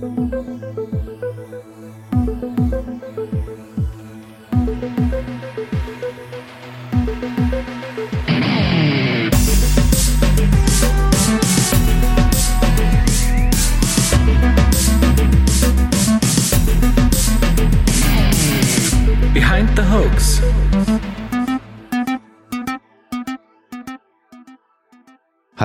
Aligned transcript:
Behind 0.00 0.25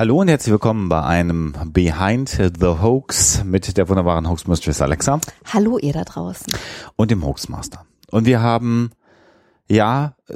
Hallo 0.02 0.16
und 0.16 0.26
herzlich 0.26 0.50
willkommen 0.50 0.88
bei 0.88 1.00
einem 1.00 1.54
Behind 1.66 2.28
the 2.28 2.66
Hoax 2.82 3.44
mit 3.44 3.76
der 3.76 3.88
wunderbaren 3.88 4.28
Hoax 4.28 4.48
Mistress 4.48 4.82
Alexa 4.82 5.20
Hallo 5.52 5.78
ihr 5.78 5.92
da 5.92 6.02
draußen. 6.02 6.52
und 6.96 7.12
dem 7.12 7.24
Hoaxmaster. 7.24 7.84
Und 8.10 8.26
wir 8.26 8.42
haben 8.42 8.90
ja 9.68 10.16
äh, 10.26 10.34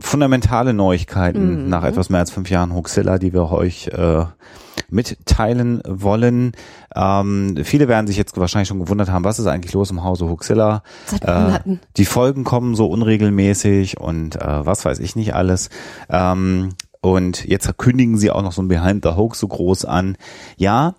fundamentale 0.00 0.72
Neuigkeiten 0.72 1.68
nach 1.68 1.84
etwas 1.84 2.08
mehr 2.08 2.20
als 2.20 2.30
fünf 2.30 2.48
Jahren 2.48 2.72
Hoaxilla, 2.72 3.18
die 3.18 3.34
wir 3.34 3.52
euch 3.52 3.88
äh, 3.88 4.24
mitteilen 4.88 5.82
wollen. 5.86 6.52
Ähm, 6.96 7.58
viele 7.64 7.88
werden 7.88 8.06
sich 8.06 8.16
jetzt 8.16 8.38
wahrscheinlich 8.38 8.68
schon 8.68 8.80
gewundert 8.80 9.10
haben, 9.10 9.26
was 9.26 9.38
ist 9.38 9.46
eigentlich 9.46 9.74
los 9.74 9.90
im 9.90 10.02
Hause 10.02 10.26
Hoaxilla? 10.26 10.82
Seit 11.04 11.22
Äh, 11.26 11.76
die 11.98 12.06
Folgen 12.06 12.44
kommen 12.44 12.74
so 12.74 12.86
unregelmäßig 12.86 14.00
und 14.00 14.36
äh, 14.36 14.64
was 14.64 14.86
weiß 14.86 15.00
ich 15.00 15.16
nicht 15.16 15.34
alles. 15.34 15.68
Ähm, 16.08 16.70
und 17.02 17.44
jetzt 17.44 17.76
kündigen 17.76 18.16
sie 18.16 18.30
auch 18.30 18.42
noch 18.42 18.52
so 18.52 18.62
ein 18.62 18.68
Behind 18.68 19.04
the 19.04 19.10
Hoax 19.10 19.38
so 19.38 19.48
groß 19.48 19.84
an. 19.84 20.16
Ja, 20.56 20.94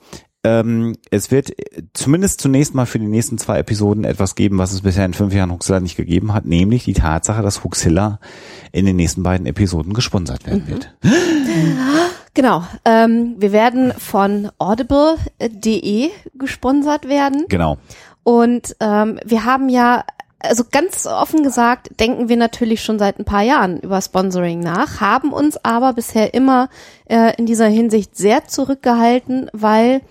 ähm, 0.46 0.98
es 1.10 1.32
wird 1.32 1.54
zumindest 1.94 2.42
zunächst 2.42 2.76
mal 2.76 2.86
für 2.86 3.00
die 3.00 3.08
nächsten 3.08 3.38
zwei 3.38 3.60
Episoden 3.60 4.04
etwas 4.04 4.36
geben, 4.36 4.58
was 4.58 4.74
es 4.74 4.82
bisher 4.82 5.06
in 5.06 5.14
fünf 5.14 5.34
Jahren 5.34 5.52
Huxilla 5.52 5.80
nicht 5.80 5.96
gegeben 5.96 6.34
hat, 6.34 6.46
nämlich 6.46 6.84
die 6.84 6.94
Tatsache, 6.94 7.42
dass 7.42 7.64
Huxilla 7.64 8.20
in 8.74 8.86
den 8.86 8.98
nächsten 8.98 9.24
beiden 9.24 9.48
Episoden 9.48 9.94
gesponsert 9.94 10.46
werden 10.46 10.68
wird. 10.68 10.94
Genau. 12.36 12.64
Ähm, 12.84 13.36
wir 13.38 13.52
werden 13.52 13.94
von 13.96 14.50
audible.de 14.58 16.10
gesponsert 16.34 17.08
werden. 17.08 17.46
Genau. 17.48 17.78
Und 18.24 18.76
ähm, 18.80 19.20
wir 19.24 19.46
haben 19.46 19.70
ja, 19.70 20.04
also 20.44 20.64
ganz 20.70 21.08
offen 21.08 21.42
gesagt, 21.42 22.00
denken 22.00 22.30
wir 22.30 22.38
natürlich 22.38 22.84
schon 22.84 23.00
seit 23.00 23.18
ein 23.18 23.26
paar 23.26 23.42
Jahren 23.42 23.80
über 23.80 24.02
Sponsoring 24.02 24.60
nach, 24.60 25.02
haben 25.02 25.32
uns 25.32 25.58
aber 25.64 25.94
bisher 25.94 26.34
immer 26.34 26.70
äh, 27.06 27.36
in 27.38 27.46
dieser 27.46 27.68
Hinsicht 27.68 28.16
sehr 28.16 28.46
zurückgehalten, 28.46 29.50
weil 29.54 30.02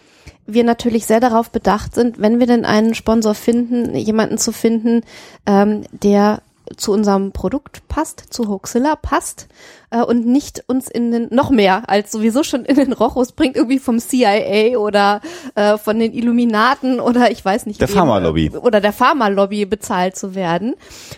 wir 0.47 0.65
natürlich 0.65 1.07
sehr 1.07 1.21
darauf 1.21 1.51
bedacht 1.51 1.95
sind, 1.95 2.21
wenn 2.21 2.41
wir 2.41 2.47
denn 2.47 2.65
einen 2.65 2.95
Sponsor 2.95 3.35
finden, 3.35 3.95
jemanden 3.95 4.39
zu 4.39 4.53
finden, 4.53 5.03
ähm, 5.47 5.85
der 5.93 6.43
zu 6.77 6.93
unserem 6.93 7.33
Produkt 7.33 7.87
passt, 7.89 8.33
zu 8.33 8.49
Hoaxilla 8.49 8.97
passt 8.97 9.49
äh, 9.91 10.03
und 10.03 10.27
nicht 10.27 10.65
uns 10.67 10.89
in 10.89 11.11
den, 11.13 11.29
noch 11.31 11.51
mehr 11.51 11.89
als 11.89 12.13
sowieso 12.13 12.43
schon 12.43 12.65
in 12.65 12.77
den 12.77 12.93
Rochus 12.93 13.33
bringt, 13.33 13.57
irgendwie 13.57 13.79
vom 13.79 13.99
CIA 13.99 14.79
oder 14.79 15.21
äh, 15.55 15.79
von 15.79 15.99
den 15.99 16.13
Illuminaten 16.13 17.01
oder 17.01 17.31
ich 17.31 17.45
weiß 17.45 17.67
nicht. 17.67 17.81
Der 17.81 17.89
wem, 17.89 17.97
Pharmalobby. 17.97 18.47
äh, 18.47 18.57
Oder 18.57 18.81
der 18.81 18.93
Pharmalobby 18.93 19.67
bezahlt 19.67 20.17
zu 20.17 20.35
werden. 20.35 20.75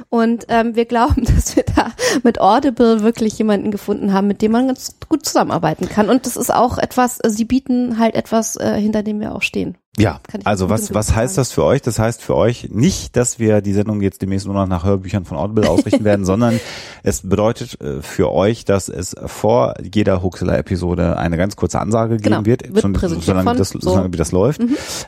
Und 0.08 0.46
ähm, 0.48 0.76
wir 0.76 0.84
glauben, 0.84 1.24
dass 1.36 1.56
wir 1.56 1.64
da 1.64 1.92
mit 2.22 2.40
Audible 2.40 3.02
wirklich 3.02 3.38
jemanden 3.38 3.70
gefunden 3.70 4.12
haben, 4.12 4.26
mit 4.26 4.42
dem 4.42 4.52
man 4.52 4.66
ganz 4.66 4.96
gut 5.08 5.24
zusammenarbeiten 5.24 5.88
kann. 5.88 6.08
Und 6.10 6.26
das 6.26 6.36
ist 6.36 6.52
auch 6.52 6.78
etwas, 6.78 7.20
äh, 7.20 7.30
sie 7.30 7.44
bieten 7.44 7.98
halt 7.98 8.14
etwas, 8.14 8.56
äh, 8.56 8.78
hinter 8.80 9.02
dem 9.02 9.20
wir 9.20 9.34
auch 9.34 9.42
stehen. 9.42 9.76
Ja, 9.96 10.18
also 10.42 10.70
was, 10.70 10.92
was 10.92 11.14
heißt 11.14 11.38
das 11.38 11.52
für 11.52 11.62
euch? 11.62 11.80
Das 11.80 12.00
heißt 12.00 12.20
für 12.20 12.34
euch 12.34 12.68
nicht, 12.70 13.14
dass 13.16 13.38
wir 13.38 13.60
die 13.60 13.72
Sendung 13.72 14.00
jetzt 14.00 14.22
demnächst 14.22 14.44
nur 14.46 14.54
noch 14.56 14.66
nach 14.66 14.84
Hörbüchern 14.84 15.24
von 15.24 15.36
Audible 15.38 15.68
ausrichten 15.70 16.02
werden, 16.02 16.24
sondern 16.26 16.58
es 17.04 17.22
bedeutet 17.22 17.80
äh, 17.80 18.02
für 18.02 18.32
euch, 18.32 18.64
dass 18.64 18.88
es 18.88 19.14
vor 19.26 19.74
jeder 19.80 20.20
Huxela-Episode 20.22 21.16
eine 21.16 21.36
ganz 21.36 21.54
kurze 21.54 21.78
Ansage 21.78 22.16
geben 22.16 22.24
Genau, 22.24 22.44
wird, 22.44 22.74
wird 22.74 22.80
schon- 22.82 23.20
solange, 23.20 23.50
von- 23.50 23.56
das, 23.56 23.68
so. 23.70 23.78
solange 23.80 24.12
wie 24.12 24.16
das 24.16 24.32
läuft. 24.32 24.60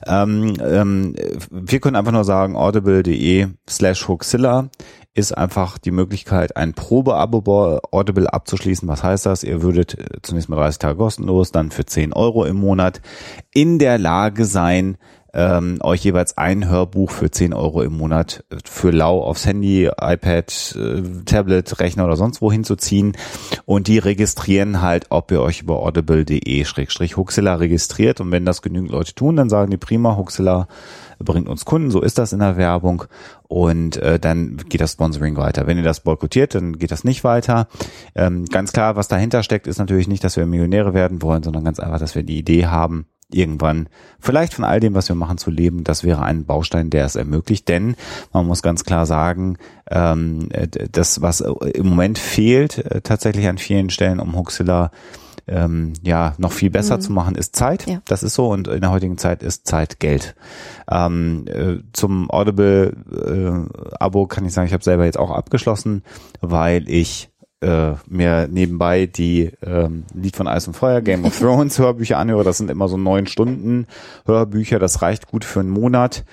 Ähm, 0.07 0.55
ähm, 0.61 1.15
wir 1.51 1.81
können 1.81 1.97
einfach 1.97 2.13
nur 2.13 2.25
sagen, 2.25 2.55
audible.de 2.55 3.49
slash 3.69 4.07
Huxilla 4.07 4.69
ist 5.17 5.33
einfach 5.33 5.79
die 5.79 5.93
Möglichkeit, 5.93 6.59
ein 6.59 6.75
Probeabo 6.75 7.41
bei 7.41 7.79
Audible 7.91 8.31
abzuschließen. 8.31 8.87
Was 8.87 9.03
heißt 9.03 9.25
das? 9.25 9.45
Ihr 9.45 9.63
würdet 9.63 9.99
äh, 9.99 10.21
zunächst 10.21 10.51
mal 10.51 10.57
30 10.57 10.79
Tage 10.79 10.97
kostenlos, 10.99 11.53
dann 11.53 11.71
für 11.71 11.87
10 11.87 12.13
Euro 12.13 12.45
im 12.45 12.57
Monat 12.57 13.01
in 13.55 13.79
der 13.79 13.97
Lage 13.97 14.45
sein, 14.45 14.99
ähm, 15.37 15.77
euch 15.83 16.03
jeweils 16.03 16.39
ein 16.39 16.67
Hörbuch 16.67 17.11
für 17.11 17.31
10 17.31 17.53
Euro 17.53 17.83
im 17.83 17.93
Monat 17.93 18.43
äh, 18.49 18.57
für 18.65 18.91
lau 18.91 19.23
aufs 19.23 19.45
Handy, 19.45 19.85
iPad, 19.85 20.77
äh, 20.77 21.03
Tablet, 21.27 21.79
Rechner 21.79 22.07
oder 22.07 22.17
sonst 22.17 22.41
wo 22.41 22.51
hinzuziehen. 22.51 23.13
Und 23.67 23.87
die 23.87 23.99
registrieren 23.99 24.81
halt, 24.81 25.07
ob 25.11 25.31
ihr 25.31 25.43
euch 25.43 25.61
über 25.61 25.77
audible.de-huxilla 25.81 27.55
registriert. 27.57 28.23
Und 28.23 28.33
wenn 28.33 28.47
das 28.47 28.63
genügend 28.63 28.91
Leute 28.91 29.15
tun, 29.15 29.37
dann 29.37 29.51
sagen 29.51 29.71
die 29.71 29.77
prima, 29.77 30.17
Huxilla 30.17 30.69
bringt 31.19 31.49
uns 31.49 31.65
Kunden, 31.65 31.91
so 31.91 32.01
ist 32.01 32.19
das 32.19 32.33
in 32.33 32.41
der 32.41 32.57
Werbung 32.57 33.05
und 33.49 33.97
äh, 33.97 34.19
dann 34.19 34.59
geht 34.69 34.81
das 34.81 34.93
Sponsoring 34.93 35.37
weiter. 35.37 35.67
Wenn 35.67 35.79
ihr 35.79 35.83
das 35.83 36.01
boykottiert, 36.01 36.55
dann 36.55 36.79
geht 36.79 36.91
das 36.91 37.05
nicht 37.05 37.25
weiter. 37.25 37.69
Ähm, 38.15 38.45
ganz 38.45 38.73
klar, 38.73 38.97
was 38.97 39.09
dahinter 39.09 39.43
steckt, 39.43 39.67
ist 39.67 39.79
natürlich 39.79 40.09
nicht, 40.09 40.25
dass 40.25 40.37
wir 40.37 40.45
Millionäre 40.45 40.93
werden 40.93 41.23
wollen, 41.23 41.43
sondern 41.43 41.65
ganz 41.65 41.81
einfach, 41.81 41.99
dass 41.99 42.15
wir 42.15 42.23
die 42.23 42.39
Idee 42.39 42.67
haben, 42.67 43.07
irgendwann 43.31 43.89
vielleicht 44.21 44.55
von 44.55 44.65
all 44.65 44.81
dem, 44.81 44.95
was 44.95 45.09
wir 45.09 45.17
machen, 45.17 45.39
zu 45.39 45.51
leben. 45.51 45.85
Das 45.85 46.05
wäre 46.05 46.23
ein 46.23 46.45
Baustein, 46.45 46.91
der 46.91 47.05
es 47.05 47.17
ermöglicht, 47.17 47.69
denn 47.69 47.97
man 48.33 48.47
muss 48.47 48.63
ganz 48.63 48.85
klar 48.85 49.07
sagen, 49.07 49.59
ähm, 49.91 50.49
äh, 50.51 50.69
das, 50.91 51.23
was 51.23 51.41
im 51.41 51.89
Moment 51.89 52.19
fehlt, 52.19 52.79
äh, 52.79 53.01
tatsächlich 53.01 53.49
an 53.49 53.59
vielen 53.59 53.91
Stellen, 53.91 54.21
um 54.21 54.37
Huxilla 54.37 54.91
ähm, 55.49 55.93
ja 56.03 56.35
noch 56.39 56.53
viel 56.53 56.71
besser 56.71 56.99
zu 57.01 57.13
machen, 57.13 57.37
ist 57.37 57.55
Zeit. 57.55 57.87
Ja. 57.87 58.01
Das 58.07 58.23
ist 58.23 58.35
so 58.35 58.49
und 58.49 58.69
in 58.69 58.81
der 58.81 58.91
heutigen 58.91 59.19
Zeit 59.19 59.43
ist 59.43 59.67
Zeit 59.67 60.01
Geld. 60.01 60.35
Ähm, 60.91 61.45
äh, 61.47 61.77
zum 61.93 62.31
Audible-Abo 62.31 64.27
kann 64.27 64.45
ich 64.45 64.53
sagen, 64.53 64.67
ich 64.67 64.73
habe 64.73 64.85
selber 64.85 65.05
jetzt 65.05 65.19
auch 65.19 65.31
abgeschlossen, 65.31 66.03
weil 66.41 66.89
ich 66.89 67.31
äh, 67.67 67.95
mir 68.09 68.49
nebenbei 68.49 69.07
die 69.07 69.51
ähm, 69.65 70.05
Lied 70.15 70.37
von 70.37 70.47
Eis 70.47 70.69
und 70.69 70.75
Feuer, 70.75 71.01
Game 71.01 71.25
of 71.25 71.39
Thrones 71.39 71.79
Hörbücher 71.81 72.19
anhöre. 72.19 72.45
Das 72.45 72.59
sind 72.59 72.71
immer 72.71 72.89
so 72.89 72.97
neun 72.97 73.27
Stunden 73.27 73.87
Hörbücher. 74.25 74.79
Das 74.79 75.03
reicht 75.03 75.27
gut 75.27 75.45
für 75.45 75.61
einen 75.61 75.71
Monat. 75.71 76.25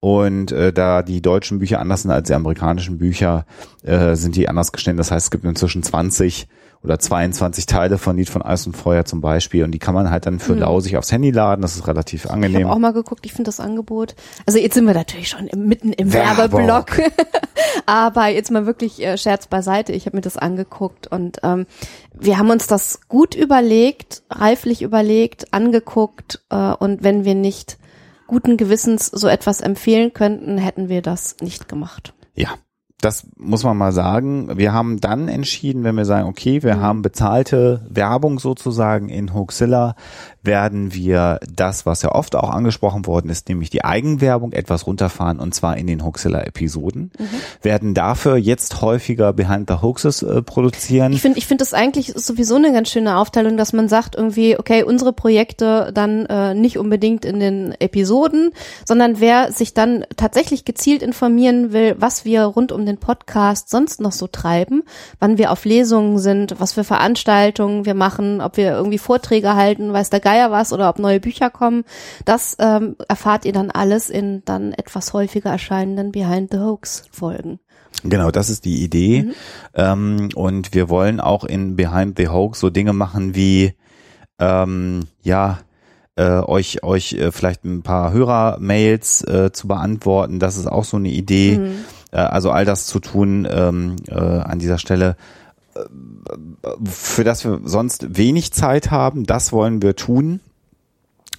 Und 0.00 0.50
äh, 0.50 0.72
da 0.72 1.02
die 1.02 1.20
deutschen 1.22 1.58
Bücher 1.58 1.78
anders 1.78 2.02
sind 2.02 2.10
als 2.10 2.26
die 2.26 2.34
amerikanischen 2.34 2.98
Bücher, 2.98 3.44
äh, 3.82 4.16
sind 4.16 4.34
die 4.34 4.48
anders 4.48 4.72
gestellt. 4.72 4.98
Das 4.98 5.10
heißt, 5.10 5.26
es 5.26 5.30
gibt 5.30 5.44
inzwischen 5.44 5.82
20 5.82 6.48
oder 6.82 6.98
22 6.98 7.66
Teile 7.66 7.98
von 7.98 8.16
Lied 8.16 8.30
von 8.30 8.40
Eis 8.40 8.66
und 8.66 8.74
Feuer 8.74 9.04
zum 9.04 9.20
Beispiel. 9.20 9.64
Und 9.64 9.72
die 9.72 9.78
kann 9.78 9.94
man 9.94 10.10
halt 10.10 10.24
dann 10.24 10.38
für 10.38 10.54
lau 10.54 10.80
sich 10.80 10.96
aufs 10.96 11.12
Handy 11.12 11.30
laden. 11.30 11.60
Das 11.60 11.76
ist 11.76 11.86
relativ 11.86 12.24
Ich 12.24 12.30
angenehm. 12.30 12.64
habe 12.64 12.74
auch 12.74 12.78
mal 12.78 12.92
geguckt, 12.92 13.26
ich 13.26 13.32
finde 13.32 13.48
das 13.48 13.60
Angebot. 13.60 14.14
Also 14.46 14.58
jetzt 14.58 14.74
sind 14.74 14.86
wir 14.86 14.94
natürlich 14.94 15.28
schon 15.28 15.46
im, 15.46 15.66
mitten 15.66 15.92
im 15.92 16.12
Werbung. 16.12 16.66
Werbeblock. 16.66 17.10
Aber 17.86 18.28
jetzt 18.28 18.50
mal 18.50 18.64
wirklich 18.64 19.02
äh, 19.04 19.18
Scherz 19.18 19.46
beiseite. 19.46 19.92
Ich 19.92 20.06
habe 20.06 20.16
mir 20.16 20.22
das 20.22 20.38
angeguckt 20.38 21.06
und 21.06 21.38
ähm, 21.42 21.66
wir 22.18 22.38
haben 22.38 22.50
uns 22.50 22.66
das 22.66 23.00
gut 23.08 23.34
überlegt, 23.34 24.22
reiflich 24.30 24.80
überlegt, 24.80 25.52
angeguckt 25.52 26.40
äh, 26.50 26.72
und 26.72 27.02
wenn 27.04 27.24
wir 27.24 27.34
nicht 27.34 27.78
guten 28.26 28.56
Gewissens 28.56 29.06
so 29.06 29.28
etwas 29.28 29.60
empfehlen 29.60 30.14
könnten, 30.14 30.56
hätten 30.56 30.88
wir 30.88 31.02
das 31.02 31.36
nicht 31.42 31.68
gemacht. 31.68 32.14
Ja, 32.34 32.54
das 33.00 33.26
muss 33.36 33.64
man 33.64 33.76
mal 33.76 33.92
sagen. 33.92 34.58
Wir 34.58 34.72
haben 34.72 35.00
dann 35.00 35.28
entschieden, 35.28 35.84
wenn 35.84 35.96
wir 35.96 36.04
sagen, 36.04 36.28
okay, 36.28 36.62
wir 36.62 36.80
haben 36.80 37.02
bezahlte 37.02 37.80
Werbung 37.88 38.38
sozusagen 38.38 39.08
in 39.08 39.34
Hoaxilla, 39.34 39.94
werden 40.42 40.94
wir 40.94 41.38
das, 41.54 41.84
was 41.84 42.02
ja 42.02 42.12
oft 42.12 42.34
auch 42.34 42.50
angesprochen 42.50 43.06
worden 43.06 43.30
ist, 43.30 43.48
nämlich 43.48 43.70
die 43.70 43.84
Eigenwerbung 43.84 44.52
etwas 44.52 44.86
runterfahren 44.86 45.38
und 45.38 45.54
zwar 45.54 45.76
in 45.76 45.86
den 45.86 46.04
Hoaxilla-Episoden, 46.04 47.10
werden 47.62 47.94
dafür 47.94 48.36
jetzt 48.36 48.80
häufiger 48.80 49.32
Behind 49.32 49.68
the 49.68 49.76
Hoaxes 49.82 50.22
äh, 50.22 50.42
produzieren. 50.42 51.12
Ich 51.12 51.20
finde, 51.20 51.38
ich 51.38 51.46
finde 51.46 51.62
das 51.62 51.74
eigentlich 51.74 52.14
sowieso 52.16 52.56
eine 52.56 52.72
ganz 52.72 52.88
schöne 52.90 53.16
Aufteilung, 53.16 53.56
dass 53.56 53.72
man 53.72 53.88
sagt 53.88 54.14
irgendwie, 54.16 54.58
okay, 54.58 54.82
unsere 54.82 55.12
Projekte 55.12 55.90
dann 55.92 56.26
äh, 56.26 56.54
nicht 56.54 56.78
unbedingt 56.78 57.24
in 57.24 57.38
den 57.38 57.74
Episoden, 57.78 58.52
sondern 58.86 59.20
wer 59.20 59.52
sich 59.52 59.74
dann 59.74 60.04
tatsächlich 60.16 60.64
gezielt 60.64 61.02
informieren 61.02 61.72
will, 61.72 61.96
was 61.98 62.24
wir 62.24 62.44
rund 62.44 62.72
um 62.72 62.86
den 62.86 62.89
Podcast 62.98 63.70
sonst 63.70 64.00
noch 64.00 64.12
so 64.12 64.26
treiben, 64.26 64.82
wann 65.18 65.38
wir 65.38 65.50
auf 65.50 65.64
Lesungen 65.64 66.18
sind, 66.18 66.56
was 66.58 66.72
für 66.72 66.84
Veranstaltungen 66.84 67.84
wir 67.84 67.94
machen, 67.94 68.40
ob 68.40 68.56
wir 68.56 68.72
irgendwie 68.72 68.98
Vorträge 68.98 69.54
halten, 69.54 69.92
weiß 69.92 70.10
der 70.10 70.20
Geier 70.20 70.50
was 70.50 70.72
oder 70.72 70.88
ob 70.88 70.98
neue 70.98 71.20
Bücher 71.20 71.50
kommen, 71.50 71.84
das 72.24 72.56
ähm, 72.58 72.96
erfahrt 73.08 73.44
ihr 73.44 73.52
dann 73.52 73.70
alles 73.70 74.10
in 74.10 74.42
dann 74.44 74.72
etwas 74.72 75.12
häufiger 75.12 75.50
erscheinenden 75.50 76.12
Behind 76.12 76.50
the 76.50 76.58
Hoax 76.58 77.04
Folgen. 77.10 77.60
Genau, 78.04 78.30
das 78.30 78.50
ist 78.50 78.64
die 78.64 78.82
Idee. 78.82 79.32
Ähm, 79.74 80.30
und 80.34 80.74
wir 80.74 80.88
wollen 80.88 81.20
auch 81.20 81.44
in 81.44 81.76
Behind 81.76 82.16
the 82.16 82.28
Hoax 82.28 82.60
so 82.60 82.70
Dinge 82.70 82.92
machen 82.92 83.34
wie, 83.34 83.74
ähm, 84.38 85.00
ja, 85.22 85.58
äh, 86.16 86.40
euch 86.40 86.82
euch 86.82 87.12
äh, 87.14 87.32
vielleicht 87.32 87.64
ein 87.64 87.82
paar 87.82 88.12
Hörermails 88.12 89.22
äh, 89.24 89.52
zu 89.52 89.68
beantworten. 89.68 90.38
Das 90.38 90.56
ist 90.56 90.66
auch 90.66 90.84
so 90.84 90.96
eine 90.96 91.08
Idee. 91.08 91.58
Mhm. 91.58 91.84
Äh, 92.12 92.18
also 92.18 92.50
all 92.50 92.64
das 92.64 92.86
zu 92.86 93.00
tun 93.00 93.46
ähm, 93.50 93.96
äh, 94.08 94.14
an 94.14 94.58
dieser 94.58 94.78
Stelle 94.78 95.16
äh, 95.74 95.80
für 96.84 97.24
das 97.24 97.44
wir 97.44 97.60
sonst 97.64 98.16
wenig 98.16 98.52
Zeit 98.52 98.90
haben, 98.90 99.24
das 99.24 99.52
wollen 99.52 99.82
wir 99.82 99.96
tun. 99.96 100.40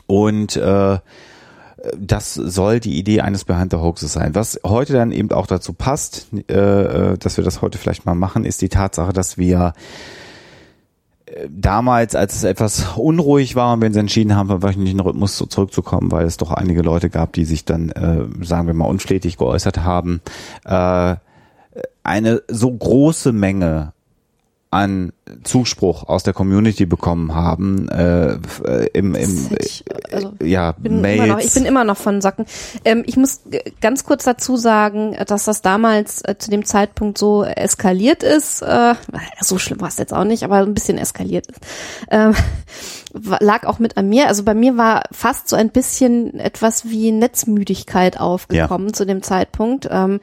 Und 0.08 0.58
äh, 0.58 1.00
das 1.98 2.34
soll 2.34 2.80
die 2.80 2.98
Idee 2.98 3.22
eines 3.22 3.46
Behind 3.46 3.72
the 3.72 3.78
Hoaxes 3.78 4.14
sein. 4.14 4.36
Was 4.36 4.60
heute 4.66 4.94
dann 4.94 5.12
eben 5.12 5.32
auch 5.32 5.48
dazu 5.48 5.74
passt, 5.74 6.28
äh, 6.50 6.54
äh, 6.54 7.18
dass 7.18 7.38
wir 7.38 7.44
das 7.44 7.62
heute 7.62 7.78
vielleicht 7.78 8.06
mal 8.06 8.16
machen, 8.16 8.46
ist 8.46 8.62
die 8.62 8.70
Tatsache, 8.70 9.14
dass 9.14 9.38
wir 9.38 9.74
damals, 11.50 12.16
als 12.16 12.36
es 12.36 12.44
etwas 12.44 12.98
unruhig 12.98 13.56
war 13.56 13.74
und 13.74 13.82
wir 13.82 13.88
uns 13.88 13.98
entschieden 13.98 14.36
haben, 14.36 14.50
vom 14.50 14.64
wöchentlichen 14.64 15.00
Rhythmus 15.00 15.38
zurückzukommen, 15.38 16.12
weil 16.12 16.26
es 16.26 16.38
doch 16.38 16.52
einige 16.52 16.82
Leute 16.82 17.10
gab, 17.10 17.34
die 17.34 17.46
sich 17.46 17.66
dann, 17.66 17.90
äh, 17.90 18.26
sagen 18.44 18.68
wir 18.68 18.74
mal, 18.74 18.86
unflätig 18.86 19.38
geäußert 19.38 19.80
haben, 19.80 20.22
äh, 20.66 21.16
eine 22.04 22.42
so 22.48 22.72
große 22.72 23.32
Menge 23.32 23.94
an 24.72 25.12
Zuspruch 25.44 26.08
aus 26.08 26.24
der 26.24 26.34
Community 26.34 26.86
bekommen 26.86 27.34
haben 27.36 27.90
äh, 27.90 28.38
im, 28.94 29.16
im 29.16 29.50
ich, 29.60 29.84
also, 30.12 30.34
ja 30.42 30.74
bin 30.74 31.02
Mails. 31.02 31.28
Noch, 31.28 31.40
ich 31.40 31.54
bin 31.54 31.66
immer 31.66 31.84
noch 31.84 31.98
von 31.98 32.22
Socken. 32.22 32.46
Ähm, 32.86 33.04
ich 33.06 33.18
muss 33.18 33.42
ganz 33.82 34.04
kurz 34.06 34.24
dazu 34.24 34.58
sagen, 34.58 35.16
dass 35.28 35.46
das 35.46 35.62
damals 35.62 36.22
äh, 36.24 36.36
zu 36.38 36.50
dem 36.50 36.66
Zeitpunkt 36.66 37.18
so 37.18 37.44
eskaliert 37.44 38.24
ist. 38.24 38.62
Äh, 38.62 38.96
so 39.40 39.58
schlimm 39.58 39.82
war 39.82 39.90
es 39.90 39.98
jetzt 39.98 40.14
auch 40.14 40.24
nicht, 40.24 40.44
aber 40.44 40.58
ein 40.58 40.74
bisschen 40.74 40.98
eskaliert 40.98 41.48
ist. 41.48 41.60
Ähm, 42.10 42.34
lag 43.14 43.66
auch 43.66 43.80
mit 43.80 43.98
an 43.98 44.10
mir. 44.10 44.28
Also 44.28 44.44
bei 44.44 44.54
mir 44.54 44.78
war 44.78 45.04
fast 45.12 45.50
so 45.50 45.56
ein 45.56 45.70
bisschen 45.70 46.40
etwas 46.40 46.90
wie 46.90 47.12
Netzmüdigkeit 47.12 48.20
aufgekommen 48.20 48.88
ja. 48.88 48.94
zu 48.94 49.06
dem 49.06 49.22
Zeitpunkt. 49.22 49.88
Ähm, 49.92 50.20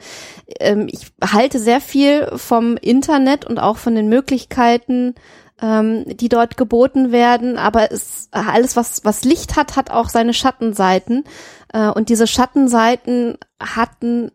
ähm, 0.59 0.87
ich 0.89 1.07
halte 1.23 1.59
sehr 1.59 1.81
viel 1.81 2.29
vom 2.35 2.77
Internet 2.77 3.45
und 3.45 3.59
auch 3.59 3.77
von 3.77 3.95
den 3.95 4.09
Möglichkeiten, 4.09 4.98
ähm, 5.61 6.05
die 6.07 6.29
dort 6.29 6.57
geboten 6.57 7.11
werden. 7.11 7.57
Aber 7.57 7.91
es, 7.91 8.29
alles, 8.31 8.75
was, 8.75 9.03
was 9.03 9.23
Licht 9.23 9.55
hat, 9.55 9.75
hat 9.75 9.91
auch 9.91 10.09
seine 10.09 10.33
Schattenseiten. 10.33 11.23
Äh, 11.73 11.89
und 11.89 12.09
diese 12.09 12.27
Schattenseiten 12.27 13.37
hatten 13.59 14.31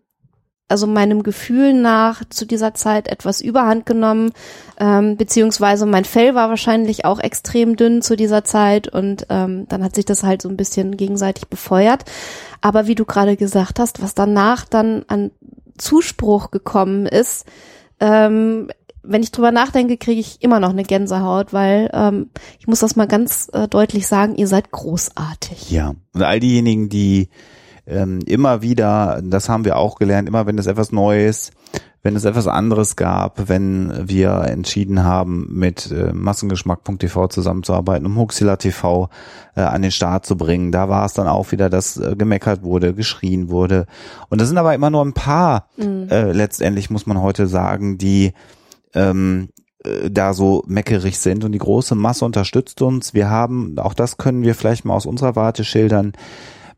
also 0.69 0.87
meinem 0.87 1.23
Gefühl 1.23 1.75
nach 1.75 2.25
zu 2.31 2.47
dieser 2.47 2.75
Zeit 2.75 3.09
etwas 3.09 3.41
überhand 3.41 3.85
genommen, 3.85 4.33
ähm, 4.81 5.17
beziehungsweise 5.17 5.85
mein 5.85 6.07
Fell 6.07 6.35
war 6.35 6.49
wahrscheinlich 6.49 7.05
auch 7.05 7.21
extrem 7.21 7.77
dünn 7.77 8.01
zu 8.01 8.17
dieser 8.17 8.45
Zeit 8.45 8.89
und 8.89 9.27
ähm, 9.29 9.69
dann 9.69 9.85
hat 9.85 9.95
sich 9.95 10.07
das 10.07 10.23
halt 10.23 10.41
so 10.41 10.49
ein 10.49 10.57
bisschen 10.57 10.97
gegenseitig 10.97 11.49
befeuert. 11.49 12.05
Aber 12.63 12.87
wie 12.87 12.95
du 12.95 13.05
gerade 13.05 13.37
gesagt 13.37 13.79
hast, 13.79 14.03
was 14.03 14.15
danach 14.15 14.65
dann 14.65 15.05
an 15.07 15.33
Zuspruch 15.77 16.51
gekommen 16.51 17.05
ist, 17.07 17.47
ähm, 18.01 18.69
wenn 19.05 19.23
ich 19.23 19.33
drüber 19.33 19.53
nachdenke, 19.53 19.97
kriege 19.97 20.21
ich 20.21 20.43
immer 20.43 20.61
noch 20.61 20.71
eine 20.71 20.85
Gänsehaut, 20.85 21.53
weil 21.53 21.91
ähm, 21.93 22.31
ich 22.59 22.67
muss 22.67 22.81
das 22.81 22.97
mal 22.97 23.07
ganz 23.07 23.49
äh, 23.53 23.69
deutlich 23.69 24.07
sagen, 24.07 24.35
ihr 24.37 24.49
seid 24.49 24.71
großartig. 24.71 25.71
Ja, 25.71 25.95
und 26.13 26.23
all 26.23 26.41
diejenigen, 26.41 26.89
die 26.89 27.29
ähm, 27.87 28.21
immer 28.27 28.63
wieder, 28.63 29.21
das 29.23 29.49
haben 29.49 29.65
wir 29.65 29.77
auch 29.77 29.97
gelernt, 29.97 30.29
immer 30.29 30.47
wenn 30.47 30.59
es 30.59 30.67
etwas 30.67 30.91
Neues, 30.93 31.53
wenn 32.03 32.17
es 32.17 32.25
etwas 32.27 32.47
anderes 32.47 32.97
gab, 32.97 33.49
wenn 33.49 34.09
wir 34.09 34.43
entschieden 34.43 35.05
haben, 35.05 35.49
mit 35.51 35.91
äh, 35.91 36.13
Massengeschmack.tv 36.13 37.29
zusammenzuarbeiten, 37.29 38.07
um 38.07 38.19
Huxilla 38.19 38.57
TV 38.57 39.09
äh, 39.57 39.63
an 39.63 39.81
den 39.81 39.91
Start 39.91 40.27
zu 40.27 40.37
bringen, 40.37 40.71
da 40.71 40.91
war 40.91 41.07
es 41.07 41.15
dann 41.15 41.27
auch 41.27 41.51
wieder, 41.51 41.71
dass 41.71 41.97
äh, 41.97 42.15
gemeckert 42.15 42.63
wurde, 42.63 42.93
geschrien 42.93 43.49
wurde. 43.49 43.87
Und 44.29 44.41
das 44.41 44.49
sind 44.49 44.59
aber 44.59 44.75
immer 44.75 44.91
nur 44.91 45.03
ein 45.03 45.15
paar, 45.15 45.67
mhm. 45.79 46.09
äh, 46.11 46.33
letztendlich 46.33 46.91
muss 46.91 47.07
man 47.07 47.23
heute 47.23 47.47
sagen, 47.47 47.97
die 47.97 48.35
ähm, 48.95 49.49
äh, 49.85 50.11
da 50.11 50.35
so 50.35 50.63
meckerig 50.67 51.19
sind 51.19 51.45
und 51.45 51.53
die 51.53 51.59
große 51.59 51.95
Masse 51.95 52.25
unterstützt 52.25 52.83
uns. 52.83 53.15
Wir 53.15 53.29
haben, 53.31 53.79
auch 53.79 53.95
das 53.95 54.17
können 54.17 54.43
wir 54.43 54.55
vielleicht 54.55 54.85
mal 54.85 54.95
aus 54.95 55.07
unserer 55.07 55.37
Warte 55.37 55.65
schildern, 55.65 56.13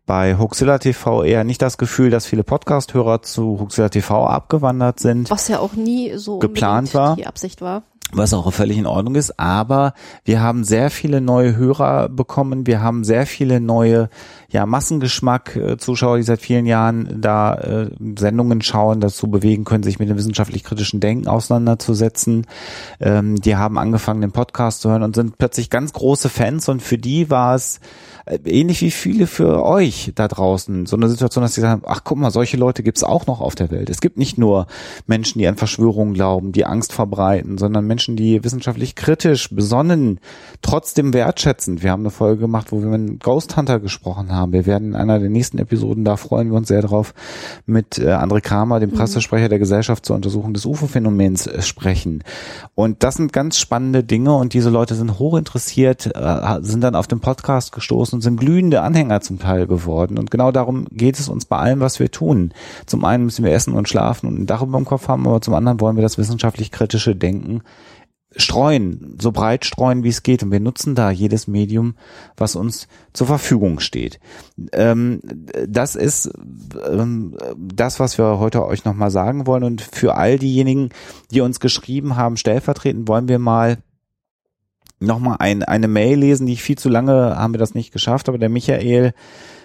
bei 0.07 0.39
Huxilla 0.39 0.79
TV 0.79 1.25
eher 1.25 1.43
nicht 1.43 1.61
das 1.61 1.79
Gefühl, 1.79 2.11
dass 2.11 2.27
viele 2.27 2.45
Podcast-Hörer 2.45 3.23
zu 3.23 3.59
Huxilla 3.59 3.89
TV 3.89 4.27
abgewandert 4.27 5.01
sind. 5.01 5.31
Was 5.31 5.49
ja 5.49 5.59
auch 5.59 5.73
nie 5.73 6.17
so 6.17 6.39
geplant 6.39 6.95
war. 6.95 7.17
Die 7.17 7.27
Absicht 7.27 7.61
war. 7.61 7.83
Was 8.13 8.33
auch 8.33 8.51
völlig 8.53 8.79
in 8.79 8.87
Ordnung 8.87 9.17
ist. 9.17 9.39
Aber 9.41 9.93
wir 10.25 10.41
haben 10.41 10.63
sehr 10.63 10.91
viele 10.91 11.21
neue 11.21 11.57
Hörer 11.57 12.09
bekommen. 12.09 12.67
Wir 12.67 12.81
haben 12.81 13.03
sehr 13.03 13.27
viele 13.27 13.61
neue, 13.61 14.11
ja, 14.49 14.65
Massengeschmack-Zuschauer, 14.65 16.19
die 16.19 16.23
seit 16.23 16.41
vielen 16.41 16.67
Jahren 16.67 17.21
da 17.21 17.55
äh, 17.55 17.91
Sendungen 18.17 18.63
schauen, 18.63 19.01
dazu 19.01 19.29
bewegen 19.29 19.65
können, 19.65 19.83
sich 19.83 19.99
mit 19.99 20.09
dem 20.09 20.17
wissenschaftlich-kritischen 20.17 21.01
Denken 21.01 21.27
auseinanderzusetzen. 21.27 22.47
Ähm, 23.01 23.41
die 23.41 23.57
haben 23.57 23.77
angefangen, 23.77 24.21
den 24.21 24.33
Podcast 24.33 24.83
zu 24.83 24.91
hören 24.91 25.03
und 25.03 25.17
sind 25.17 25.37
plötzlich 25.37 25.69
ganz 25.69 25.93
große 25.93 26.29
Fans. 26.29 26.69
Und 26.69 26.83
für 26.83 26.99
die 26.99 27.29
war 27.29 27.57
es 27.57 27.79
äh, 27.79 27.81
ähnlich 28.45 28.83
wie 28.83 28.91
viele 28.91 29.27
für 29.27 29.65
euch 29.65 30.13
da 30.15 30.27
draußen, 30.27 30.87
so 30.87 30.97
eine 30.97 31.09
Situation, 31.09 31.43
dass 31.43 31.55
sie 31.55 31.61
sagen, 31.61 31.83
ach 31.87 32.03
guck 32.03 32.19
mal, 32.19 32.33
solche 32.33 32.57
Leute 32.57 32.83
gibt's 32.83 33.05
auch 33.05 33.27
noch 33.27 33.41
auf 33.41 33.55
der 33.55 33.71
Welt. 33.71 33.89
Es 33.89 34.01
gibt 34.01 34.19
nicht 34.19 34.37
nur 34.37 34.67
Menschen, 35.07 35.39
die 35.39 35.47
an 35.47 35.57
Verschwörungen 35.57 36.15
glauben, 36.15 36.51
die 36.51 36.65
Angst 36.65 36.93
verbreiten, 36.93 37.57
sondern 37.57 37.87
Menschen, 37.87 38.17
die 38.17 38.43
wissenschaftlich 38.43 38.97
kritisch, 38.97 39.51
besonnen, 39.51 40.19
trotzdem 40.61 41.13
wertschätzend. 41.13 41.85
Wir 41.85 41.93
haben 41.93 42.03
eine 42.03 42.11
Folge 42.11 42.41
gemacht, 42.41 42.73
wo 42.73 42.83
wir 42.83 42.89
mit 42.89 43.23
Ghost 43.23 43.57
Hunter 43.57 43.79
gesprochen 43.79 44.33
haben. 44.33 44.53
Wir 44.53 44.67
werden 44.67 44.89
in 44.89 44.95
einer 44.97 45.21
der 45.21 45.31
nächsten 45.31 45.59
Episoden, 45.59 46.05
da 46.05 46.17
freuen 46.17 46.51
wir 46.51 46.57
uns 46.57 46.69
sehr 46.69 46.83
drauf, 46.83 47.15
mit 47.65 47.99
äh, 47.99 48.09
André 48.09 48.41
Kramer, 48.41 48.81
dem 48.81 48.91
mhm. 48.91 48.95
Pressesprecher 48.95 49.49
der 49.49 49.61
Gesellschaft 49.61 50.05
zur 50.05 50.17
Untersuchung 50.17 50.53
des 50.53 50.67
UFO-Phänomens 50.67 51.47
äh, 51.47 51.63
sprechen. 51.63 52.25
Und 52.75 53.05
das 53.05 53.15
sind 53.15 53.33
ganz 53.33 53.59
spannende 53.59 54.03
Dinge 54.03 54.35
und 54.35 54.53
diese 54.53 54.71
Leute 54.71 54.97
sind 54.97 55.21
hochinteressiert, 55.21 56.11
äh, 56.15 56.59
sind 56.63 56.81
dann 56.81 56.97
auf 56.97 57.07
den 57.07 57.21
Podcast 57.21 57.71
gestoßen 57.71 58.16
und 58.17 58.23
sind 58.23 58.41
glühende 58.41 58.83
Anhänger 58.83 59.21
zum 59.21 59.39
Teil 59.39 59.67
geworden. 59.67 60.19
Und 60.19 60.31
genau 60.31 60.51
darum 60.51 60.87
geht 60.91 61.19
es 61.19 61.29
uns 61.29 61.45
bei 61.45 61.57
allem, 61.57 61.81
was 61.81 62.01
wir 62.01 62.11
tun. 62.11 62.53
Zum 62.87 63.05
einen 63.05 63.25
müssen 63.25 63.45
wir 63.45 63.53
essen 63.53 63.75
und 63.75 63.89
schlafen 63.89 64.27
und 64.27 64.41
ein 64.41 64.47
Dach 64.47 64.63
über 64.63 64.79
dem 64.79 64.85
Kopf 64.85 65.09
haben, 65.09 65.27
aber 65.27 65.41
zum 65.41 65.55
anderen 65.55 65.81
wollen 65.81 65.97
wir 65.97 66.03
das 66.03 66.19
wissenschaftlich 66.19 66.73
kritische 66.73 67.15
Denken 67.15 67.63
streuen, 68.37 69.17
so 69.21 69.33
breit 69.33 69.65
streuen, 69.65 70.03
wie 70.03 70.09
es 70.09 70.23
geht. 70.23 70.43
Und 70.43 70.51
wir 70.51 70.61
nutzen 70.61 70.95
da 70.95 71.11
jedes 71.11 71.47
Medium, 71.47 71.95
was 72.37 72.57
uns 72.57 72.89
zur 73.13 73.27
Verfügung 73.27 73.81
steht. 73.81 74.21
Ähm, 74.73 75.21
das 75.67 75.95
ist 75.95 76.31
ähm, 76.91 77.37
das, 77.57 78.01
was 78.01 78.19
wir 78.19 78.39
heute 78.39 78.67
euch 78.67 78.85
nochmal 78.85 79.11
sagen 79.11 79.47
wollen. 79.47 79.65
Und 79.65 79.81
für 79.81 80.17
all 80.17 80.39
diejenigen, 80.39 80.91
die 81.31 81.41
uns 81.41 81.61
geschrieben 81.61 82.17
haben, 82.17 82.37
stellvertretend 82.37 83.09
wollen 83.09 83.29
wir 83.29 83.39
mal 83.39 83.79
nochmal 85.01 85.37
ein, 85.41 85.63
eine 85.63 85.89
Mail 85.89 86.19
lesen, 86.19 86.47
die 86.47 86.55
ich 86.55 86.63
viel 86.63 86.79
zu 86.79 86.89
lange 86.89 87.37
haben 87.37 87.55
wir 87.55 87.59
das 87.59 87.75
nicht 87.75 87.93
geschafft, 87.93 88.29
aber 88.29 88.39
der 88.39 88.49
Michael 88.49 89.13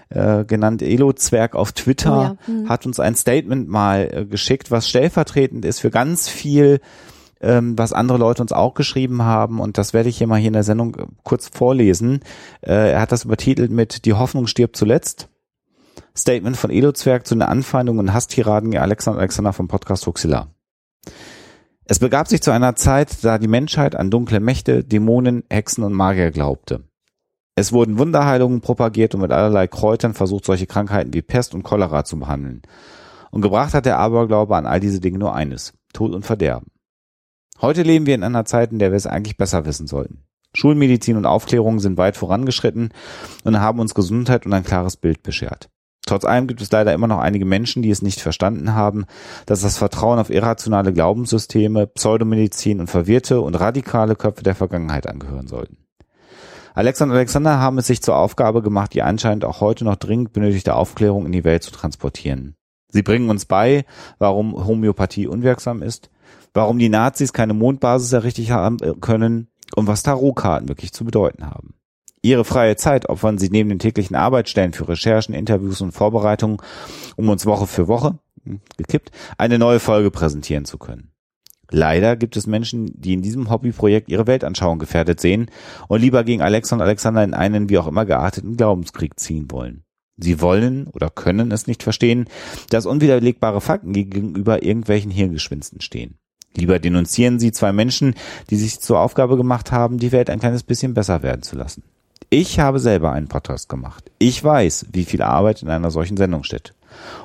äh, 0.10 0.44
genannt 0.46 0.82
Elo-Zwerg 0.82 1.56
auf 1.56 1.72
Twitter 1.72 2.18
oh 2.18 2.22
ja. 2.22 2.38
hm. 2.46 2.70
hat 2.70 2.86
uns 2.86 3.00
ein 3.00 3.16
Statement 3.16 3.70
mal 3.70 4.10
äh, 4.12 4.26
geschickt, 4.26 4.72
was 4.72 4.90
stellvertretend 4.90 5.64
ist 5.64 5.80
für 5.80 5.90
ganz 5.90 6.28
viel, 6.28 6.82
ähm, 7.40 7.78
was 7.78 7.94
andere 7.94 8.18
Leute 8.18 8.42
uns 8.42 8.52
auch 8.52 8.74
geschrieben 8.74 9.24
haben 9.24 9.60
und 9.60 9.78
das 9.78 9.94
werde 9.94 10.10
ich 10.10 10.18
hier 10.18 10.28
mal 10.28 10.40
hier 10.40 10.48
in 10.48 10.54
der 10.54 10.64
Sendung 10.64 10.96
äh, 10.96 11.06
kurz 11.24 11.48
vorlesen. 11.48 12.22
Äh, 12.62 12.92
er 12.92 13.02
hat 13.02 13.12
das 13.12 13.24
übertitelt 13.24 13.72
mit 13.72 14.06
Die 14.06 14.14
Hoffnung 14.14 14.48
stirbt 14.48 14.76
zuletzt. 14.76 15.30
Statement 16.16 16.58
von 16.58 16.72
Elo-Zwerg 16.72 17.26
zu 17.26 17.36
den 17.36 17.44
Anfeindungen 17.44 18.08
und 18.08 18.14
Hasstiraden 18.14 18.76
Alexander 18.78 19.20
Alexander 19.20 19.54
vom 19.54 19.70
Podcast 19.70 20.06
Huxilla. 20.08 20.48
Es 21.86 22.00
begab 22.00 22.28
sich 22.28 22.42
zu 22.42 22.52
einer 22.52 22.76
Zeit, 22.76 23.24
da 23.24 23.38
die 23.38 23.48
Menschheit 23.48 23.96
an 23.96 24.12
dunkle 24.12 24.40
Mächte, 24.40 24.84
Dämonen, 24.84 25.44
Hexen 25.50 25.84
und 25.84 25.94
Magier 25.94 26.32
glaubte. 26.32 26.84
Es 27.56 27.74
wurden 27.74 27.98
Wunderheilungen 27.98 28.62
propagiert 28.62 29.14
und 29.14 29.22
mit 29.22 29.32
allerlei 29.32 29.68
Kräutern 29.68 30.14
versucht, 30.14 30.46
solche 30.46 30.68
Krankheiten 30.68 31.14
wie 31.14 31.22
Pest 31.22 31.54
und 31.54 31.64
Cholera 31.64 32.06
zu 32.06 32.18
behandeln. 32.18 32.62
Und 33.32 33.42
gebracht 33.42 33.74
hat 33.74 33.86
der 33.86 34.00
Aberglaube 34.00 34.56
an 34.56 34.66
all 34.66 34.80
diese 34.80 35.00
Dinge 35.00 35.18
nur 35.18 35.36
eines, 35.36 35.74
Tod 35.94 36.14
und 36.14 36.26
Verderben. 36.26 36.68
Heute 37.62 37.84
leben 37.84 38.06
wir 38.06 38.16
in 38.16 38.24
einer 38.24 38.46
Zeit, 38.46 38.72
in 38.72 38.80
der 38.80 38.92
wir 38.92 38.98
es 38.98 39.06
eigentlich 39.06 39.38
besser 39.38 39.66
wissen 39.66 39.88
sollten. 39.88 40.24
Schulmedizin 40.54 41.16
und 41.16 41.26
Aufklärung 41.26 41.80
sind 41.80 41.98
weit 41.98 42.18
vorangeschritten 42.18 42.90
und 43.44 43.60
haben 43.60 43.80
uns 43.80 43.94
Gesundheit 43.94 44.46
und 44.46 44.54
ein 44.54 44.64
klares 44.64 44.98
Bild 44.98 45.24
beschert. 45.24 45.70
Trotz 46.06 46.26
allem 46.26 46.48
gibt 46.48 46.62
es 46.62 46.72
leider 46.72 46.94
immer 46.94 47.08
noch 47.08 47.20
einige 47.20 47.46
Menschen, 47.46 47.84
die 47.84 47.92
es 47.92 48.02
nicht 48.02 48.22
verstanden 48.22 48.74
haben, 48.74 49.06
dass 49.46 49.62
das 49.62 49.78
Vertrauen 49.78 50.20
auf 50.20 50.30
irrationale 50.30 50.94
Glaubenssysteme, 50.94 51.88
Pseudomedizin 51.88 52.80
und 52.80 52.90
verwirrte 52.90 53.42
und 53.42 53.56
radikale 53.56 54.16
Köpfe 54.16 54.44
der 54.44 54.56
Vergangenheit 54.56 55.08
angehören 55.08 55.48
sollten. 55.48 55.78
Alexa 56.74 57.04
und 57.04 57.12
Alexander 57.12 57.60
haben 57.60 57.78
es 57.78 57.88
sich 57.88 58.02
zur 58.02 58.16
Aufgabe 58.16 58.62
gemacht, 58.62 58.94
die 58.94 59.02
anscheinend 59.02 59.46
auch 59.46 59.62
heute 59.62 59.84
noch 59.84 59.98
dringend 59.98 60.34
benötigte 60.34 60.76
Aufklärung 60.76 61.26
in 61.26 61.32
die 61.32 61.44
Welt 61.44 61.64
zu 61.64 61.72
transportieren. 61.72 62.56
Sie 62.90 63.04
bringen 63.04 63.30
uns 63.30 63.46
bei, 63.46 63.86
warum 64.20 64.66
Homöopathie 64.66 65.28
unwirksam 65.28 65.82
ist, 65.82 66.10
warum 66.54 66.80
die 66.80 66.90
Nazis 66.90 67.34
keine 67.34 67.54
Mondbasis 67.54 68.12
errichtet 68.14 68.50
haben 68.50 68.78
können 69.02 69.50
und 69.76 69.88
was 69.88 70.04
Tarotkarten 70.04 70.68
wirklich 70.68 70.94
zu 70.94 71.06
bedeuten 71.06 71.46
haben. 71.46 71.76
Ihre 72.24 72.46
freie 72.46 72.76
Zeit 72.76 73.10
opfern 73.10 73.40
Sie 73.40 73.50
neben 73.50 73.70
den 73.70 73.80
täglichen 73.80 74.16
Arbeitsstellen 74.16 74.74
für 74.74 74.88
Recherchen, 74.88 75.34
Interviews 75.34 75.82
und 75.82 75.92
Vorbereitungen, 75.92 76.58
um 77.16 77.30
uns 77.30 77.46
Woche 77.46 77.66
für 77.66 77.88
Woche, 77.88 78.20
hm, 78.44 78.62
gekippt, 78.78 79.12
eine 79.38 79.58
neue 79.58 79.80
Folge 79.80 80.12
präsentieren 80.12 80.66
zu 80.66 80.78
können. 80.78 81.12
Leider 81.72 82.18
gibt 82.18 82.36
es 82.36 82.48
Menschen, 82.48 82.92
die 82.94 83.14
in 83.14 83.22
diesem 83.22 83.50
Hobbyprojekt 83.50 84.10
ihre 84.10 84.28
Weltanschauung 84.28 84.78
gefährdet 84.78 85.22
sehen 85.22 85.50
und 85.88 86.02
lieber 86.02 86.24
gegen 86.24 86.42
Alexa 86.42 86.76
und 86.76 86.82
Alexander 86.82 87.24
in 87.24 87.34
einen 87.34 87.70
wie 87.70 87.78
auch 87.78 87.88
immer 87.88 88.06
gearteten 88.06 88.58
Glaubenskrieg 88.58 89.20
ziehen 89.20 89.50
wollen. 89.50 89.84
Sie 90.18 90.42
wollen 90.42 90.88
oder 90.88 91.10
können 91.10 91.52
es 91.52 91.68
nicht 91.68 91.82
verstehen, 91.82 92.26
dass 92.70 92.86
unwiderlegbare 92.86 93.62
Fakten 93.62 93.94
gegenüber 93.94 94.64
irgendwelchen 94.64 95.12
Hirngespinsten 95.12 95.82
stehen. 95.82 96.20
Lieber 96.56 96.80
denunzieren 96.80 97.40
sie 97.40 97.54
zwei 97.54 97.72
Menschen, 97.72 98.16
die 98.50 98.58
sich 98.58 98.80
zur 98.82 99.00
Aufgabe 99.00 99.38
gemacht 99.38 99.72
haben, 99.72 99.98
die 99.98 100.12
Welt 100.12 100.30
ein 100.30 100.40
kleines 100.40 100.64
bisschen 100.64 100.94
besser 100.94 101.24
werden 101.24 101.42
zu 101.42 101.56
lassen. 101.56 101.84
Ich 102.34 102.62
habe 102.62 102.80
selber 102.80 103.12
einen 103.12 103.28
Podcast 103.28 103.68
gemacht. 103.68 104.10
Ich 104.18 104.42
weiß, 104.42 104.86
wie 104.94 105.04
viel 105.04 105.22
Arbeit 105.22 105.64
in 105.64 105.70
einer 105.70 105.92
solchen 105.92 106.16
Sendung 106.16 106.46
steht. 106.46 106.74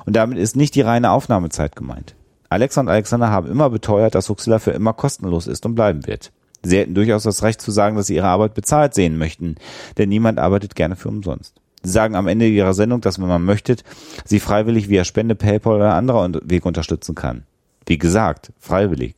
Und 0.05 0.17
damit 0.17 0.37
ist 0.37 0.57
nicht 0.57 0.75
die 0.75 0.81
reine 0.81 1.11
Aufnahmezeit 1.11 1.77
gemeint. 1.77 2.13
Alexa 2.49 2.81
und 2.81 2.89
Alexander 2.89 3.29
haben 3.29 3.49
immer 3.49 3.69
beteuert, 3.69 4.15
dass 4.15 4.27
Huxilla 4.27 4.59
für 4.59 4.71
immer 4.71 4.91
kostenlos 4.91 5.47
ist 5.47 5.65
und 5.65 5.75
bleiben 5.75 6.05
wird. 6.05 6.33
Sie 6.61 6.77
hätten 6.77 6.93
durchaus 6.93 7.23
das 7.23 7.41
Recht 7.41 7.61
zu 7.61 7.71
sagen, 7.71 7.95
dass 7.95 8.07
sie 8.07 8.15
ihre 8.15 8.27
Arbeit 8.27 8.53
bezahlt 8.53 8.95
sehen 8.95 9.17
möchten, 9.17 9.55
denn 9.97 10.09
niemand 10.09 10.39
arbeitet 10.39 10.75
gerne 10.75 10.97
für 10.97 11.07
umsonst. 11.07 11.55
Sie 11.83 11.91
sagen 11.91 12.15
am 12.15 12.27
Ende 12.27 12.45
ihrer 12.45 12.73
Sendung, 12.73 12.99
dass 12.99 13.17
wenn 13.17 13.29
man 13.29 13.45
möchte, 13.45 13.77
sie 14.25 14.41
freiwillig 14.41 14.89
via 14.89 15.05
Spende, 15.05 15.35
PayPal 15.35 15.77
oder 15.77 15.93
anderer 15.93 16.29
Weg 16.43 16.65
unterstützen 16.65 17.15
kann. 17.15 17.45
Wie 17.85 17.97
gesagt, 17.97 18.51
freiwillig. 18.59 19.15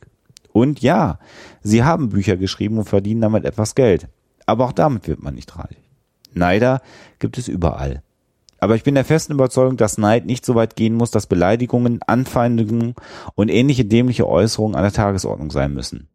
Und 0.52 0.82
ja, 0.82 1.18
sie 1.64 1.82
haben 1.82 2.10
Bücher 2.10 2.36
geschrieben 2.36 2.78
und 2.78 2.88
verdienen 2.88 3.22
damit 3.22 3.44
etwas 3.44 3.74
Geld. 3.74 4.06
Aber 4.50 4.64
auch 4.64 4.72
damit 4.72 5.06
wird 5.06 5.22
man 5.22 5.36
nicht 5.36 5.56
reich. 5.56 5.76
Neider 6.34 6.82
gibt 7.20 7.38
es 7.38 7.46
überall. 7.46 8.02
Aber 8.58 8.74
ich 8.74 8.82
bin 8.82 8.96
der 8.96 9.04
festen 9.04 9.32
Überzeugung, 9.32 9.76
dass 9.76 9.96
Neid 9.96 10.26
nicht 10.26 10.44
so 10.44 10.56
weit 10.56 10.74
gehen 10.74 10.94
muss, 10.94 11.12
dass 11.12 11.28
Beleidigungen, 11.28 12.00
Anfeindungen 12.04 12.96
und 13.36 13.48
ähnliche 13.48 13.84
dämliche 13.84 14.28
Äußerungen 14.28 14.74
an 14.74 14.82
der 14.82 14.92
Tagesordnung 14.92 15.52
sein 15.52 15.72
müssen. 15.72 16.08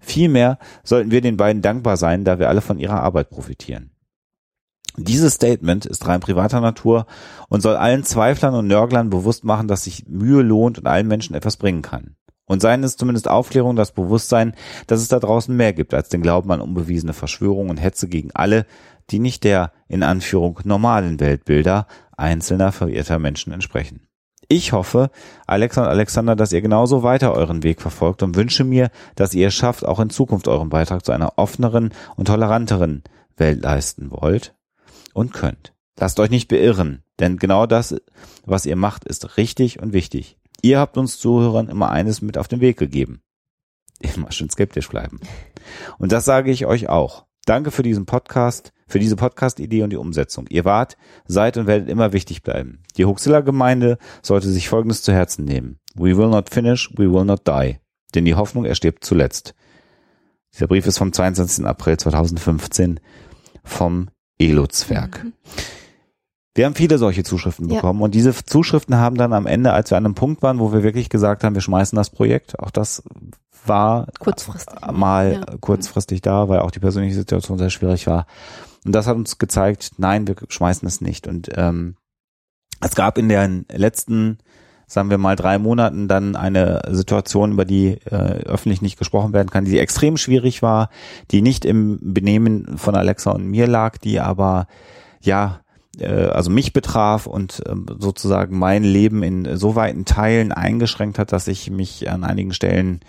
Vielmehr 0.00 0.58
sollten 0.82 1.12
wir 1.12 1.20
den 1.20 1.36
beiden 1.36 1.62
dankbar 1.62 1.96
sein, 1.96 2.24
da 2.24 2.40
wir 2.40 2.48
alle 2.48 2.60
von 2.60 2.80
ihrer 2.80 3.00
Arbeit 3.04 3.30
profitieren. 3.30 3.92
Dieses 4.96 5.34
Statement 5.34 5.86
ist 5.86 6.08
rein 6.08 6.18
privater 6.18 6.60
Natur 6.60 7.06
und 7.48 7.60
soll 7.60 7.76
allen 7.76 8.02
Zweiflern 8.02 8.54
und 8.54 8.66
Nörglern 8.66 9.10
bewusst 9.10 9.44
machen, 9.44 9.68
dass 9.68 9.84
sich 9.84 10.08
Mühe 10.08 10.42
lohnt 10.42 10.78
und 10.78 10.88
allen 10.88 11.06
Menschen 11.06 11.36
etwas 11.36 11.56
bringen 11.56 11.82
kann. 11.82 12.16
Und 12.46 12.62
seien 12.62 12.84
es 12.84 12.96
zumindest 12.96 13.28
Aufklärung, 13.28 13.76
das 13.76 13.92
Bewusstsein, 13.92 14.54
dass 14.86 15.00
es 15.00 15.08
da 15.08 15.18
draußen 15.18 15.54
mehr 15.54 15.72
gibt 15.72 15.94
als 15.94 16.08
den 16.08 16.22
Glauben 16.22 16.50
an 16.52 16.60
unbewiesene 16.60 17.12
Verschwörungen 17.12 17.70
und 17.70 17.78
Hetze 17.78 18.08
gegen 18.08 18.30
alle, 18.32 18.66
die 19.10 19.18
nicht 19.18 19.44
der, 19.44 19.72
in 19.88 20.02
Anführung, 20.02 20.60
normalen 20.64 21.20
Weltbilder 21.20 21.86
einzelner 22.16 22.72
verirrter 22.72 23.18
Menschen 23.18 23.52
entsprechen. 23.52 24.06
Ich 24.48 24.72
hoffe, 24.72 25.10
Alexa 25.46 25.82
und 25.82 25.88
Alexander, 25.88 26.36
dass 26.36 26.52
ihr 26.52 26.62
genauso 26.62 27.02
weiter 27.02 27.34
euren 27.34 27.64
Weg 27.64 27.82
verfolgt 27.82 28.22
und 28.22 28.36
wünsche 28.36 28.62
mir, 28.62 28.90
dass 29.16 29.34
ihr 29.34 29.48
es 29.48 29.54
schafft, 29.54 29.84
auch 29.84 29.98
in 29.98 30.10
Zukunft 30.10 30.46
euren 30.46 30.68
Beitrag 30.68 31.04
zu 31.04 31.10
einer 31.10 31.36
offeneren 31.36 31.92
und 32.14 32.26
toleranteren 32.26 33.02
Welt 33.36 33.62
leisten 33.62 34.12
wollt 34.12 34.54
und 35.14 35.32
könnt. 35.32 35.72
Lasst 35.98 36.20
euch 36.20 36.30
nicht 36.30 36.48
beirren, 36.48 37.02
denn 37.18 37.38
genau 37.38 37.66
das, 37.66 37.96
was 38.44 38.66
ihr 38.66 38.76
macht, 38.76 39.04
ist 39.04 39.36
richtig 39.36 39.80
und 39.80 39.92
wichtig. 39.92 40.36
Ihr 40.62 40.78
habt 40.78 40.96
uns 40.96 41.18
Zuhörern 41.18 41.68
immer 41.68 41.90
eines 41.90 42.22
mit 42.22 42.38
auf 42.38 42.48
den 42.48 42.60
Weg 42.60 42.76
gegeben. 42.78 43.20
Immer 44.00 44.32
schön 44.32 44.50
skeptisch 44.50 44.88
bleiben. 44.88 45.20
Und 45.98 46.12
das 46.12 46.24
sage 46.24 46.50
ich 46.50 46.66
euch 46.66 46.88
auch. 46.88 47.26
Danke 47.46 47.70
für 47.70 47.82
diesen 47.82 48.06
Podcast, 48.06 48.72
für 48.88 48.98
diese 48.98 49.16
Podcast-Idee 49.16 49.82
und 49.82 49.90
die 49.90 49.96
Umsetzung. 49.96 50.46
Ihr 50.48 50.64
wart, 50.64 50.96
seid 51.26 51.56
und 51.56 51.66
werdet 51.66 51.88
immer 51.88 52.12
wichtig 52.12 52.42
bleiben. 52.42 52.82
Die 52.96 53.04
Huxilla-Gemeinde 53.04 53.98
sollte 54.20 54.48
sich 54.48 54.68
Folgendes 54.68 55.02
zu 55.02 55.12
Herzen 55.12 55.44
nehmen. 55.44 55.78
We 55.94 56.16
will 56.16 56.28
not 56.28 56.50
finish, 56.50 56.90
we 56.96 57.10
will 57.10 57.24
not 57.24 57.46
die. 57.46 57.78
Denn 58.14 58.24
die 58.24 58.34
Hoffnung 58.34 58.64
erstirbt 58.64 59.04
zuletzt. 59.04 59.54
Dieser 60.52 60.66
Brief 60.66 60.86
ist 60.86 60.98
vom 60.98 61.12
22. 61.12 61.64
April 61.64 61.96
2015 61.96 63.00
vom 63.62 64.08
Elo-Zwerg. 64.38 65.24
Mhm. 65.24 65.32
Wir 66.56 66.64
haben 66.64 66.74
viele 66.74 66.96
solche 66.96 67.22
Zuschriften 67.22 67.68
bekommen 67.68 68.00
ja. 68.00 68.04
und 68.06 68.14
diese 68.14 68.34
Zuschriften 68.34 68.96
haben 68.96 69.16
dann 69.16 69.34
am 69.34 69.46
Ende, 69.46 69.74
als 69.74 69.90
wir 69.90 69.98
an 69.98 70.06
einem 70.06 70.14
Punkt 70.14 70.42
waren, 70.42 70.58
wo 70.58 70.72
wir 70.72 70.82
wirklich 70.82 71.10
gesagt 71.10 71.44
haben, 71.44 71.54
wir 71.54 71.60
schmeißen 71.60 71.94
das 71.96 72.08
Projekt, 72.08 72.58
auch 72.58 72.70
das 72.70 73.02
war 73.66 74.06
kurzfristig 74.20 74.74
mal 74.92 75.32
ja. 75.32 75.56
kurzfristig 75.60 76.22
da, 76.22 76.48
weil 76.48 76.60
auch 76.60 76.70
die 76.70 76.80
persönliche 76.80 77.14
Situation 77.14 77.58
sehr 77.58 77.68
schwierig 77.68 78.06
war. 78.06 78.26
Und 78.86 78.92
das 78.92 79.06
hat 79.06 79.16
uns 79.16 79.36
gezeigt, 79.36 79.92
nein, 79.98 80.26
wir 80.26 80.36
schmeißen 80.48 80.86
es 80.88 81.00
nicht. 81.02 81.26
Und 81.26 81.50
ähm, 81.56 81.96
es 82.80 82.94
gab 82.94 83.18
in 83.18 83.28
den 83.28 83.66
letzten, 83.70 84.38
sagen 84.86 85.10
wir 85.10 85.18
mal, 85.18 85.36
drei 85.36 85.58
Monaten 85.58 86.08
dann 86.08 86.36
eine 86.36 86.82
Situation, 86.90 87.52
über 87.52 87.66
die 87.66 87.98
äh, 88.06 88.44
öffentlich 88.44 88.80
nicht 88.80 88.98
gesprochen 88.98 89.32
werden 89.34 89.50
kann, 89.50 89.66
die 89.66 89.78
extrem 89.78 90.16
schwierig 90.16 90.62
war, 90.62 90.88
die 91.32 91.42
nicht 91.42 91.66
im 91.66 91.98
Benehmen 92.14 92.78
von 92.78 92.94
Alexa 92.94 93.32
und 93.32 93.46
mir 93.46 93.66
lag, 93.66 93.98
die 93.98 94.20
aber 94.20 94.68
ja 95.20 95.60
also 96.04 96.50
mich 96.50 96.72
betraf 96.72 97.26
und 97.26 97.62
ähm, 97.66 97.86
sozusagen 97.98 98.58
mein 98.58 98.84
Leben 98.84 99.22
in 99.22 99.56
so 99.56 99.76
weiten 99.76 100.04
Teilen 100.04 100.52
eingeschränkt 100.52 101.18
hat, 101.18 101.32
dass 101.32 101.48
ich 101.48 101.70
mich 101.70 102.10
an 102.10 102.22
einigen 102.22 102.52
Stellen 102.52 103.00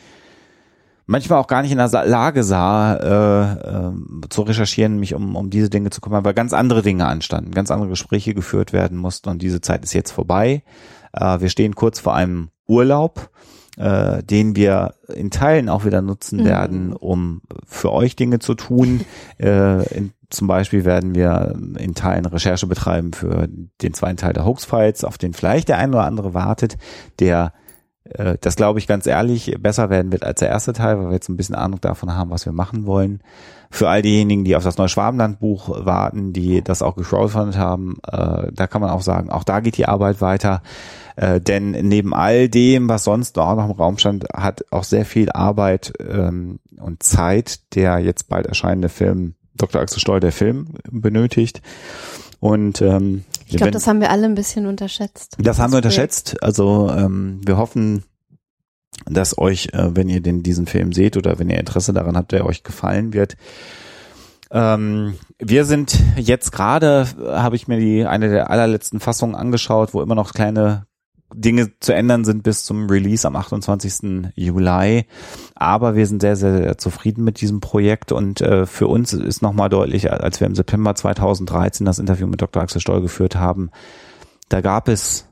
manchmal 1.07 1.39
auch 1.39 1.47
gar 1.47 1.63
nicht 1.63 1.71
in 1.71 1.77
der 1.79 1.89
Lage 2.05 2.43
sah, 2.43 2.95
äh, 2.95 3.87
äh, 3.87 3.91
zu 4.29 4.43
recherchieren, 4.43 4.99
mich 4.99 5.15
um, 5.15 5.35
um 5.35 5.49
diese 5.49 5.69
Dinge 5.69 5.89
zu 5.89 6.01
kümmern, 6.01 6.23
weil 6.23 6.33
ganz 6.33 6.53
andere 6.53 6.83
Dinge 6.83 7.07
anstanden, 7.07 7.51
ganz 7.51 7.71
andere 7.71 7.89
Gespräche 7.89 8.33
geführt 8.33 8.73
werden 8.73 8.97
mussten 8.97 9.29
und 9.29 9.41
diese 9.41 9.61
Zeit 9.61 9.83
ist 9.83 9.93
jetzt 9.93 10.11
vorbei. 10.11 10.63
Äh, 11.13 11.39
wir 11.39 11.49
stehen 11.49 11.75
kurz 11.75 11.99
vor 11.99 12.13
einem 12.13 12.49
Urlaub, 12.67 13.31
äh, 13.77 14.21
den 14.21 14.55
wir 14.55 14.95
in 15.13 15.31
Teilen 15.31 15.69
auch 15.69 15.85
wieder 15.85 16.01
nutzen 16.01 16.41
mhm. 16.41 16.45
werden, 16.45 16.93
um 16.93 17.41
für 17.65 17.91
euch 17.91 18.15
Dinge 18.15 18.39
zu 18.39 18.53
tun. 18.53 19.01
äh, 19.39 19.87
in, 19.95 20.11
zum 20.29 20.47
Beispiel 20.47 20.85
werden 20.85 21.15
wir 21.15 21.55
in 21.77 21.95
Teilen 21.95 22.25
Recherche 22.25 22.67
betreiben 22.67 23.13
für 23.13 23.47
den 23.81 23.93
zweiten 23.93 24.17
Teil 24.17 24.33
der 24.33 24.45
Hoax-Files, 24.45 25.03
auf 25.03 25.17
den 25.17 25.33
vielleicht 25.33 25.69
der 25.69 25.77
ein 25.77 25.89
oder 25.89 26.03
andere 26.03 26.33
wartet, 26.33 26.77
der 27.19 27.53
äh, 28.13 28.37
das 28.41 28.55
glaube 28.55 28.79
ich 28.79 28.87
ganz 28.87 29.05
ehrlich 29.05 29.55
besser 29.59 29.89
werden 29.89 30.11
wird 30.11 30.23
als 30.23 30.39
der 30.39 30.49
erste 30.49 30.73
Teil, 30.73 30.97
weil 30.97 31.07
wir 31.07 31.13
jetzt 31.13 31.29
ein 31.29 31.37
bisschen 31.37 31.55
Ahnung 31.55 31.81
davon 31.81 32.13
haben, 32.13 32.29
was 32.29 32.45
wir 32.45 32.53
machen 32.53 32.85
wollen. 32.85 33.21
Für 33.69 33.89
all 33.89 34.01
diejenigen, 34.01 34.45
die 34.45 34.55
auf 34.55 34.63
das 34.63 34.77
neue 34.77 34.89
Schwabenland-Buch 34.89 35.85
warten, 35.85 36.31
die 36.31 36.63
das 36.63 36.81
auch 36.81 36.95
gecrowdfundet 36.95 37.57
haben, 37.57 37.97
äh, 38.09 38.51
da 38.53 38.67
kann 38.67 38.81
man 38.81 38.89
auch 38.89 39.01
sagen, 39.01 39.29
auch 39.29 39.43
da 39.43 39.59
geht 39.59 39.77
die 39.77 39.87
Arbeit 39.87 40.21
weiter. 40.21 40.61
Äh, 41.15 41.41
denn 41.41 41.71
neben 41.71 42.13
all 42.13 42.47
dem, 42.47 42.87
was 42.87 43.03
sonst 43.03 43.37
auch 43.37 43.55
noch 43.55 43.65
im 43.65 43.71
Raum 43.71 43.97
stand, 43.97 44.25
hat 44.33 44.63
auch 44.71 44.83
sehr 44.83 45.05
viel 45.05 45.31
Arbeit 45.31 45.93
ähm, 45.99 46.59
und 46.79 47.03
Zeit 47.03 47.75
der 47.75 47.99
jetzt 47.99 48.29
bald 48.29 48.45
erscheinende 48.45 48.89
Film 48.89 49.35
Dr. 49.57 49.81
Axel 49.81 49.99
Stoll, 49.99 50.19
der 50.19 50.31
Film, 50.31 50.67
benötigt. 50.89 51.61
Und 52.39 52.81
ähm, 52.81 53.23
ich 53.47 53.57
glaube, 53.57 53.71
das 53.71 53.87
haben 53.87 54.01
wir 54.01 54.11
alle 54.11 54.25
ein 54.25 54.35
bisschen 54.35 54.67
unterschätzt. 54.67 55.35
Das, 55.37 55.45
das 55.45 55.59
haben 55.59 55.71
wir 55.71 55.77
unterschätzt. 55.77 56.41
Also 56.43 56.91
ähm, 56.91 57.41
wir 57.45 57.57
hoffen, 57.57 58.03
dass 59.05 59.37
euch, 59.37 59.69
äh, 59.73 59.95
wenn 59.95 60.09
ihr 60.09 60.21
den 60.21 60.43
diesen 60.43 60.67
Film 60.67 60.93
seht 60.93 61.17
oder 61.17 61.39
wenn 61.39 61.49
ihr 61.49 61.59
Interesse 61.59 61.93
daran 61.93 62.17
habt, 62.17 62.31
der 62.31 62.45
euch 62.45 62.63
gefallen 62.63 63.13
wird. 63.13 63.35
Ähm, 64.51 65.15
wir 65.39 65.65
sind 65.65 65.99
jetzt 66.15 66.51
gerade, 66.51 67.07
habe 67.25 67.55
ich 67.55 67.67
mir 67.67 67.79
die 67.79 68.05
eine 68.05 68.29
der 68.29 68.49
allerletzten 68.49 68.99
Fassungen 68.99 69.35
angeschaut, 69.35 69.93
wo 69.93 70.01
immer 70.01 70.15
noch 70.15 70.33
kleine 70.33 70.85
Dinge 71.33 71.71
zu 71.79 71.93
ändern 71.93 72.23
sind 72.23 72.43
bis 72.43 72.63
zum 72.63 72.89
Release 72.89 73.27
am 73.27 73.35
28. 73.35 74.31
Juli. 74.35 75.05
Aber 75.55 75.95
wir 75.95 76.05
sind 76.05 76.21
sehr, 76.21 76.35
sehr, 76.35 76.57
sehr 76.57 76.77
zufrieden 76.77 77.23
mit 77.23 77.41
diesem 77.41 77.59
Projekt 77.59 78.11
und 78.11 78.41
äh, 78.41 78.65
für 78.65 78.87
uns 78.87 79.13
ist 79.13 79.41
nochmal 79.41 79.69
deutlich, 79.69 80.11
als 80.11 80.39
wir 80.39 80.47
im 80.47 80.55
September 80.55 80.95
2013 80.95 81.85
das 81.85 81.99
Interview 81.99 82.27
mit 82.27 82.41
Dr. 82.41 82.61
Axel 82.61 82.81
Stoll 82.81 83.01
geführt 83.01 83.35
haben, 83.35 83.71
da 84.49 84.61
gab 84.61 84.87
es 84.87 85.27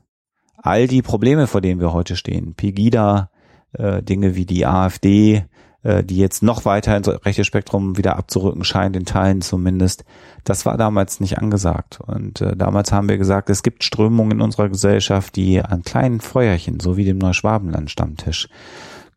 all 0.56 0.86
die 0.86 1.02
Probleme, 1.02 1.46
vor 1.46 1.60
denen 1.60 1.80
wir 1.80 1.92
heute 1.92 2.16
stehen. 2.16 2.54
Pegida, 2.54 3.30
äh, 3.72 4.02
Dinge 4.02 4.34
wie 4.34 4.46
die 4.46 4.66
AfD, 4.66 5.44
äh, 5.86 6.02
die 6.02 6.16
jetzt 6.16 6.42
noch 6.42 6.64
weiter 6.64 6.96
ins 6.96 7.06
rechte 7.06 7.44
Spektrum 7.44 7.96
wieder 7.96 8.16
abzurücken 8.16 8.64
scheint, 8.64 8.96
in 8.96 9.04
Teilen 9.04 9.40
zumindest. 9.40 10.04
Das 10.42 10.66
war 10.66 10.76
damals 10.76 11.20
nicht 11.20 11.38
angesagt. 11.38 12.00
Und 12.00 12.40
äh, 12.40 12.56
damals 12.56 12.90
haben 12.90 13.08
wir 13.08 13.18
gesagt, 13.18 13.50
es 13.50 13.62
gibt 13.62 13.84
Strömungen 13.84 14.32
in 14.32 14.40
unserer 14.40 14.68
Gesellschaft, 14.68 15.36
die 15.36 15.62
an 15.62 15.82
kleinen 15.82 16.20
Feuerchen, 16.20 16.80
so 16.80 16.96
wie 16.96 17.04
dem 17.04 17.18
Neuschwabenland-Stammtisch, 17.18 18.48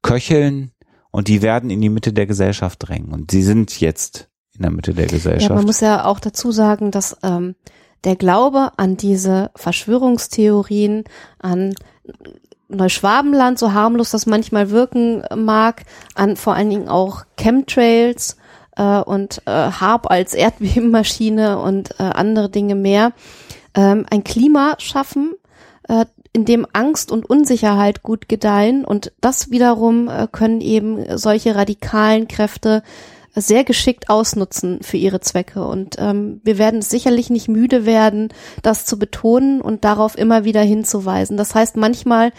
köcheln 0.03 0.71
und 1.09 1.27
die 1.27 1.41
werden 1.41 1.71
in 1.71 1.81
die 1.81 1.89
Mitte 1.89 2.13
der 2.13 2.27
Gesellschaft 2.27 2.87
drängen. 2.87 3.13
Und 3.13 3.31
sie 3.31 3.41
sind 3.41 3.79
jetzt 3.79 4.29
in 4.55 4.61
der 4.61 4.71
Mitte 4.71 4.93
der 4.93 5.07
Gesellschaft. 5.07 5.49
Ja, 5.49 5.55
man 5.55 5.65
muss 5.65 5.79
ja 5.79 6.05
auch 6.05 6.19
dazu 6.19 6.51
sagen, 6.51 6.91
dass 6.91 7.17
ähm, 7.23 7.55
der 8.03 8.15
Glaube 8.15 8.73
an 8.77 8.95
diese 8.95 9.49
Verschwörungstheorien, 9.55 11.05
an 11.39 11.73
Neuschwabenland, 12.69 13.59
so 13.59 13.73
harmlos 13.73 14.11
das 14.11 14.25
manchmal 14.25 14.69
wirken 14.69 15.23
mag, 15.35 15.83
an 16.15 16.35
vor 16.37 16.53
allen 16.55 16.69
Dingen 16.69 16.87
auch 16.87 17.23
Chemtrails, 17.35 18.37
äh, 18.79 19.01
und 19.01 19.41
äh, 19.45 19.51
Harp 19.51 20.09
als 20.09 20.33
Erdbebenmaschine 20.35 21.59
und 21.59 21.91
äh, 21.99 22.03
andere 22.03 22.49
Dinge 22.49 22.75
mehr, 22.75 23.11
ähm, 23.75 24.05
ein 24.09 24.23
Klima 24.23 24.75
schaffen, 24.79 25.33
äh, 25.87 26.05
in 26.31 26.45
dem 26.45 26.65
Angst 26.73 27.11
und 27.11 27.29
Unsicherheit 27.29 28.03
gut 28.03 28.29
gedeihen. 28.29 28.85
Und 28.85 29.11
das 29.19 29.51
wiederum 29.51 30.07
äh, 30.07 30.27
können 30.31 30.61
eben 30.61 31.17
solche 31.17 31.55
radikalen 31.55 32.27
Kräfte 32.27 32.83
sehr 33.41 33.63
geschickt 33.63 34.09
ausnutzen 34.09 34.79
für 34.81 34.97
ihre 34.97 35.19
Zwecke. 35.19 35.65
Und 35.65 35.95
ähm, 35.99 36.41
wir 36.43 36.57
werden 36.57 36.81
sicherlich 36.81 37.29
nicht 37.29 37.47
müde 37.47 37.85
werden, 37.85 38.29
das 38.61 38.85
zu 38.85 38.97
betonen 38.99 39.61
und 39.61 39.83
darauf 39.83 40.17
immer 40.17 40.43
wieder 40.43 40.61
hinzuweisen. 40.61 41.37
Das 41.37 41.55
heißt, 41.55 41.77
manchmal 41.77 42.31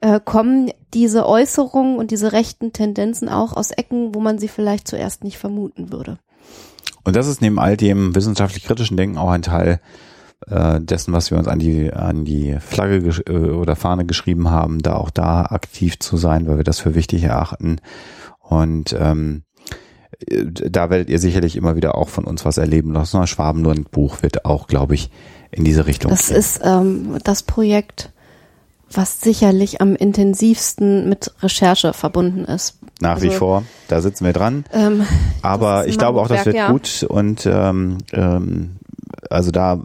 äh, 0.00 0.20
kommen 0.24 0.70
diese 0.94 1.26
Äußerungen 1.26 1.96
und 1.96 2.10
diese 2.10 2.32
rechten 2.32 2.72
Tendenzen 2.72 3.28
auch 3.28 3.56
aus 3.56 3.70
Ecken, 3.70 4.14
wo 4.14 4.20
man 4.20 4.38
sie 4.38 4.48
vielleicht 4.48 4.88
zuerst 4.88 5.24
nicht 5.24 5.38
vermuten 5.38 5.92
würde. 5.92 6.18
Und 7.04 7.16
das 7.16 7.26
ist 7.26 7.40
neben 7.40 7.58
all 7.58 7.76
dem 7.76 8.14
wissenschaftlich 8.14 8.64
kritischen 8.64 8.96
Denken 8.96 9.18
auch 9.18 9.30
ein 9.30 9.42
Teil 9.42 9.80
äh, 10.48 10.80
dessen, 10.80 11.12
was 11.12 11.30
wir 11.30 11.38
uns 11.38 11.48
an 11.48 11.58
die 11.58 11.92
an 11.92 12.24
die 12.24 12.56
Flagge 12.60 13.22
äh, 13.26 13.50
oder 13.50 13.76
Fahne 13.76 14.04
geschrieben 14.06 14.50
haben, 14.50 14.80
da 14.80 14.94
auch 14.94 15.10
da 15.10 15.42
aktiv 15.42 15.98
zu 15.98 16.16
sein, 16.16 16.46
weil 16.46 16.58
wir 16.58 16.64
das 16.64 16.80
für 16.80 16.94
wichtig 16.94 17.24
erachten. 17.24 17.78
Und 18.40 18.94
ähm, 18.98 19.44
da 20.28 20.90
werdet 20.90 21.08
ihr 21.08 21.18
sicherlich 21.18 21.56
immer 21.56 21.76
wieder 21.76 21.96
auch 21.96 22.08
von 22.08 22.24
uns 22.24 22.44
was 22.44 22.58
erleben. 22.58 22.94
Das 22.94 23.16
Schwabenlund-Buch 23.28 24.22
wird 24.22 24.44
auch, 24.44 24.66
glaube 24.66 24.94
ich, 24.94 25.10
in 25.50 25.64
diese 25.64 25.86
Richtung. 25.86 26.10
Das 26.10 26.28
gehen. 26.28 26.36
ist 26.36 26.60
ähm, 26.62 27.18
das 27.24 27.42
Projekt, 27.42 28.10
was 28.90 29.20
sicherlich 29.20 29.80
am 29.80 29.96
intensivsten 29.96 31.08
mit 31.08 31.32
Recherche 31.42 31.92
verbunden 31.92 32.44
ist. 32.44 32.78
Nach 33.00 33.14
also, 33.14 33.26
wie 33.26 33.30
vor, 33.30 33.64
da 33.88 34.00
sitzen 34.00 34.24
wir 34.24 34.32
dran. 34.32 34.64
Ähm, 34.72 35.06
Aber 35.42 35.86
ich 35.86 35.98
glaube 35.98 36.20
auch, 36.20 36.28
das 36.28 36.46
wird 36.46 36.56
ja. 36.56 36.70
gut 36.70 37.04
und 37.08 37.46
ähm, 37.46 37.98
ähm, 38.12 38.76
also 39.30 39.50
da, 39.50 39.80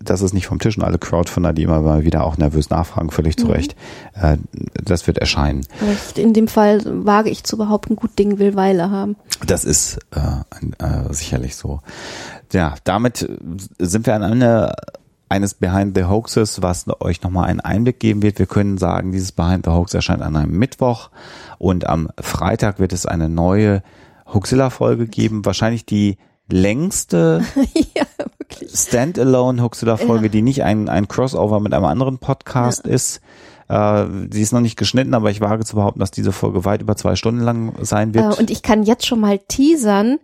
das 0.00 0.22
ist 0.22 0.32
nicht 0.32 0.46
vom 0.46 0.58
Tisch 0.58 0.76
und 0.76 0.84
alle 0.84 0.98
Crowdfunder, 0.98 1.52
die 1.52 1.64
immer 1.64 1.80
mal 1.80 2.04
wieder 2.04 2.24
auch 2.24 2.36
nervös 2.36 2.70
nachfragen, 2.70 3.10
völlig 3.10 3.36
zu 3.36 3.46
mhm. 3.46 3.52
Recht. 3.52 3.76
Äh, 4.14 4.38
das 4.72 5.06
wird 5.06 5.18
erscheinen. 5.18 5.66
In 6.14 6.32
dem 6.32 6.48
Fall 6.48 6.82
wage 6.84 7.30
ich 7.30 7.44
zu 7.44 7.56
behaupten, 7.56 7.96
gut 7.96 8.18
Ding 8.18 8.38
will 8.38 8.54
Weile 8.54 8.90
haben. 8.90 9.16
Das 9.46 9.64
ist 9.64 9.98
äh, 10.14 10.84
äh, 10.84 11.12
sicherlich 11.12 11.56
so. 11.56 11.80
Ja, 12.52 12.74
damit 12.84 13.28
sind 13.78 14.06
wir 14.06 14.14
an 14.14 14.22
einer 14.22 14.74
eines 15.30 15.52
Behind 15.52 15.94
the 15.94 16.04
Hoaxes, 16.04 16.62
was 16.62 16.86
euch 17.00 17.22
nochmal 17.22 17.50
einen 17.50 17.60
Einblick 17.60 18.00
geben 18.00 18.22
wird. 18.22 18.38
Wir 18.38 18.46
können 18.46 18.78
sagen, 18.78 19.12
dieses 19.12 19.32
Behind 19.32 19.66
the 19.66 19.72
Hoax 19.72 19.92
erscheint 19.92 20.22
an 20.22 20.36
einem 20.36 20.58
Mittwoch 20.58 21.10
und 21.58 21.86
am 21.86 22.08
Freitag 22.18 22.78
wird 22.78 22.94
es 22.94 23.04
eine 23.04 23.28
neue 23.28 23.82
Hoaxilla-Folge 24.32 25.06
geben. 25.06 25.44
Wahrscheinlich 25.44 25.84
die 25.84 26.16
längste 26.48 27.44
ja, 27.96 28.04
Standalone 28.72 29.62
Huxilla-Folge, 29.62 30.26
ja. 30.26 30.30
die 30.30 30.42
nicht 30.42 30.62
ein, 30.64 30.88
ein 30.88 31.08
Crossover 31.08 31.60
mit 31.60 31.74
einem 31.74 31.84
anderen 31.84 32.18
Podcast 32.18 32.86
ja. 32.86 32.92
ist. 32.92 33.20
Äh, 33.68 34.06
sie 34.30 34.42
ist 34.42 34.52
noch 34.52 34.60
nicht 34.60 34.76
geschnitten, 34.76 35.14
aber 35.14 35.30
ich 35.30 35.40
wage 35.40 35.64
zu 35.64 35.76
behaupten, 35.76 36.00
dass 36.00 36.10
diese 36.10 36.32
Folge 36.32 36.64
weit 36.64 36.80
über 36.80 36.96
zwei 36.96 37.16
Stunden 37.16 37.40
lang 37.40 37.74
sein 37.82 38.14
wird. 38.14 38.36
Äh, 38.36 38.40
und 38.40 38.50
ich 38.50 38.62
kann 38.62 38.82
jetzt 38.82 39.06
schon 39.06 39.20
mal 39.20 39.38
teasern, 39.38 40.18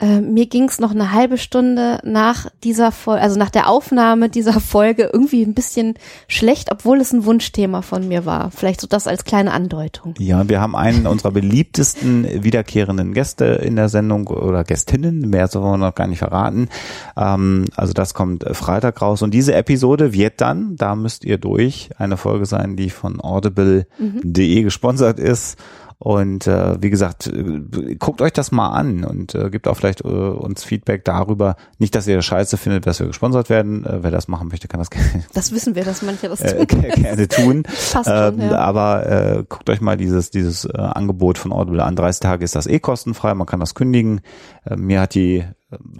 äh, 0.00 0.20
mir 0.20 0.46
ging 0.46 0.64
es 0.64 0.80
noch 0.80 0.92
eine 0.92 1.12
halbe 1.12 1.36
Stunde 1.36 2.00
nach 2.04 2.46
dieser 2.64 2.90
Folge, 2.90 3.22
also 3.22 3.38
nach 3.38 3.50
der 3.50 3.68
Aufnahme 3.68 4.30
dieser 4.30 4.58
Folge 4.60 5.10
irgendwie 5.12 5.42
ein 5.42 5.54
bisschen 5.54 5.94
schlecht, 6.26 6.72
obwohl 6.72 7.00
es 7.00 7.12
ein 7.12 7.24
Wunschthema 7.26 7.82
von 7.82 8.08
mir 8.08 8.24
war. 8.24 8.50
Vielleicht 8.50 8.80
so 8.80 8.86
das 8.86 9.06
als 9.06 9.24
kleine 9.24 9.52
Andeutung. 9.52 10.14
Ja, 10.18 10.48
wir 10.48 10.60
haben 10.60 10.74
einen 10.74 11.06
unserer 11.06 11.32
beliebtesten 11.32 12.42
wiederkehrenden 12.42 13.12
Gäste 13.12 13.44
in 13.44 13.76
der 13.76 13.88
Sendung 13.88 14.26
oder 14.28 14.64
Gästinnen, 14.64 15.20
mehr 15.20 15.48
sollen 15.48 15.64
wir 15.64 15.76
noch 15.76 15.94
gar 15.94 16.06
nicht 16.06 16.20
verraten. 16.20 16.68
Ähm, 17.16 17.66
also 17.76 17.92
das 17.92 18.14
kommt 18.14 18.44
Freitag 18.56 19.02
raus 19.02 19.20
und 19.22 19.34
diese 19.34 19.54
Episode 19.54 20.12
wird 20.14 20.40
dann, 20.40 20.76
da 20.76 20.94
müsst 20.94 21.24
ihr 21.24 21.36
durch, 21.36 21.90
eine 21.98 22.16
Folge 22.16 22.46
sein, 22.46 22.76
die 22.76 22.90
von 22.90 23.20
audible.de 23.20 23.84
mhm. 23.98 24.64
gesponsert 24.64 25.18
ist 25.18 25.58
und 26.02 26.46
äh, 26.46 26.82
wie 26.82 26.88
gesagt, 26.88 27.26
äh, 27.26 27.94
guckt 27.98 28.22
euch 28.22 28.32
das 28.32 28.52
mal 28.52 28.70
an 28.70 29.04
und 29.04 29.34
äh, 29.34 29.50
gebt 29.50 29.68
auch 29.68 29.76
vielleicht 29.76 30.02
äh, 30.02 30.08
uns 30.08 30.64
Feedback 30.64 31.04
darüber. 31.04 31.56
Nicht, 31.78 31.94
dass 31.94 32.06
ihr 32.06 32.16
das 32.16 32.24
scheiße 32.24 32.56
findet, 32.56 32.86
dass 32.86 33.00
wir 33.00 33.06
gesponsert 33.06 33.50
werden. 33.50 33.84
Äh, 33.84 34.02
wer 34.02 34.10
das 34.10 34.26
machen 34.26 34.48
möchte, 34.48 34.66
kann 34.66 34.80
das 34.80 34.88
gerne. 34.90 35.24
Das 35.34 35.52
wissen 35.52 35.74
wir, 35.74 35.84
dass 35.84 36.00
manche 36.00 36.30
das 36.30 36.40
äh, 36.40 36.64
gerne 36.64 37.28
tun. 37.28 37.64
Passt 37.92 38.08
ähm, 38.10 38.40
schon, 38.40 38.50
ja. 38.50 38.56
Aber 38.56 39.06
äh, 39.06 39.44
guckt 39.46 39.68
euch 39.68 39.82
mal 39.82 39.98
dieses, 39.98 40.30
dieses 40.30 40.64
äh, 40.64 40.78
Angebot 40.78 41.36
von 41.36 41.52
Audible 41.52 41.84
an. 41.84 41.96
30 41.96 42.20
Tage 42.20 42.44
ist 42.46 42.56
das 42.56 42.66
eh 42.66 42.80
kostenfrei, 42.80 43.34
man 43.34 43.46
kann 43.46 43.60
das 43.60 43.74
kündigen. 43.74 44.22
Äh, 44.64 44.76
mir 44.76 45.02
hat 45.02 45.14
die 45.14 45.44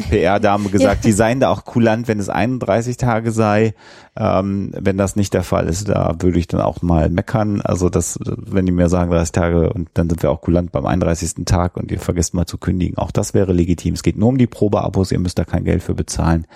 PR-Dame 0.09 0.69
gesagt, 0.71 1.05
die 1.05 1.13
seien 1.13 1.41
da 1.41 1.51
auch 1.51 1.65
kulant, 1.65 2.09
wenn 2.09 2.19
es 2.19 2.29
31 2.29 2.97
Tage 2.97 3.31
sei. 3.31 3.75
Ähm, 4.17 4.73
wenn 4.77 4.97
das 4.97 5.17
nicht 5.17 5.35
der 5.35 5.43
Fall 5.43 5.69
ist, 5.69 5.89
da 5.89 6.17
würde 6.19 6.39
ich 6.39 6.49
dann 6.49 6.61
auch 6.61 6.83
mal 6.83 7.09
meckern. 7.11 7.61
Also 7.61 7.89
das, 7.89 8.19
wenn 8.25 8.67
die 8.67 8.73
mir 8.73 8.89
sagen 8.89 9.11
30 9.11 9.33
Tage 9.33 9.73
und 9.73 9.89
dann 9.95 10.09
sind 10.09 10.23
wir 10.23 10.31
auch 10.31 10.41
kulant 10.41 10.73
beim 10.73 10.87
31. 10.87 11.45
Tag 11.45 11.77
und 11.77 11.91
ihr 11.91 12.01
vergesst 12.01 12.35
mal 12.35 12.47
zu 12.47 12.59
kündigen, 12.59 12.99
auch 12.99 13.11
das 13.11 13.35
wäre 13.35 13.53
legitim. 13.53 13.95
Es 13.95 14.03
geht 14.03 14.17
nur 14.17 14.29
um 14.29 14.39
die 14.39 14.47
Probeabos, 14.47 15.13
ihr 15.13 15.21
müsst 15.21 15.39
da 15.39 15.45
kein 15.45 15.65
Geld 15.65 15.83
für 15.83 15.95
bezahlen. 15.95 16.47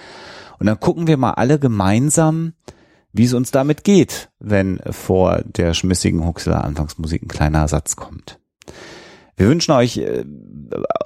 Und 0.58 0.66
dann 0.66 0.80
gucken 0.80 1.06
wir 1.06 1.16
mal 1.16 1.32
alle 1.32 1.58
gemeinsam, 1.58 2.52
wie 3.12 3.24
es 3.24 3.34
uns 3.34 3.50
damit 3.52 3.84
geht, 3.84 4.30
wenn 4.40 4.80
vor 4.90 5.42
der 5.44 5.72
schmissigen 5.74 6.26
Huxler 6.26 6.64
Anfangsmusik 6.64 7.22
ein 7.22 7.28
kleiner 7.28 7.68
Satz 7.68 7.96
kommt. 7.96 8.40
Wir 9.36 9.48
wünschen 9.48 9.72
euch 9.72 9.96
äh, 9.98 10.24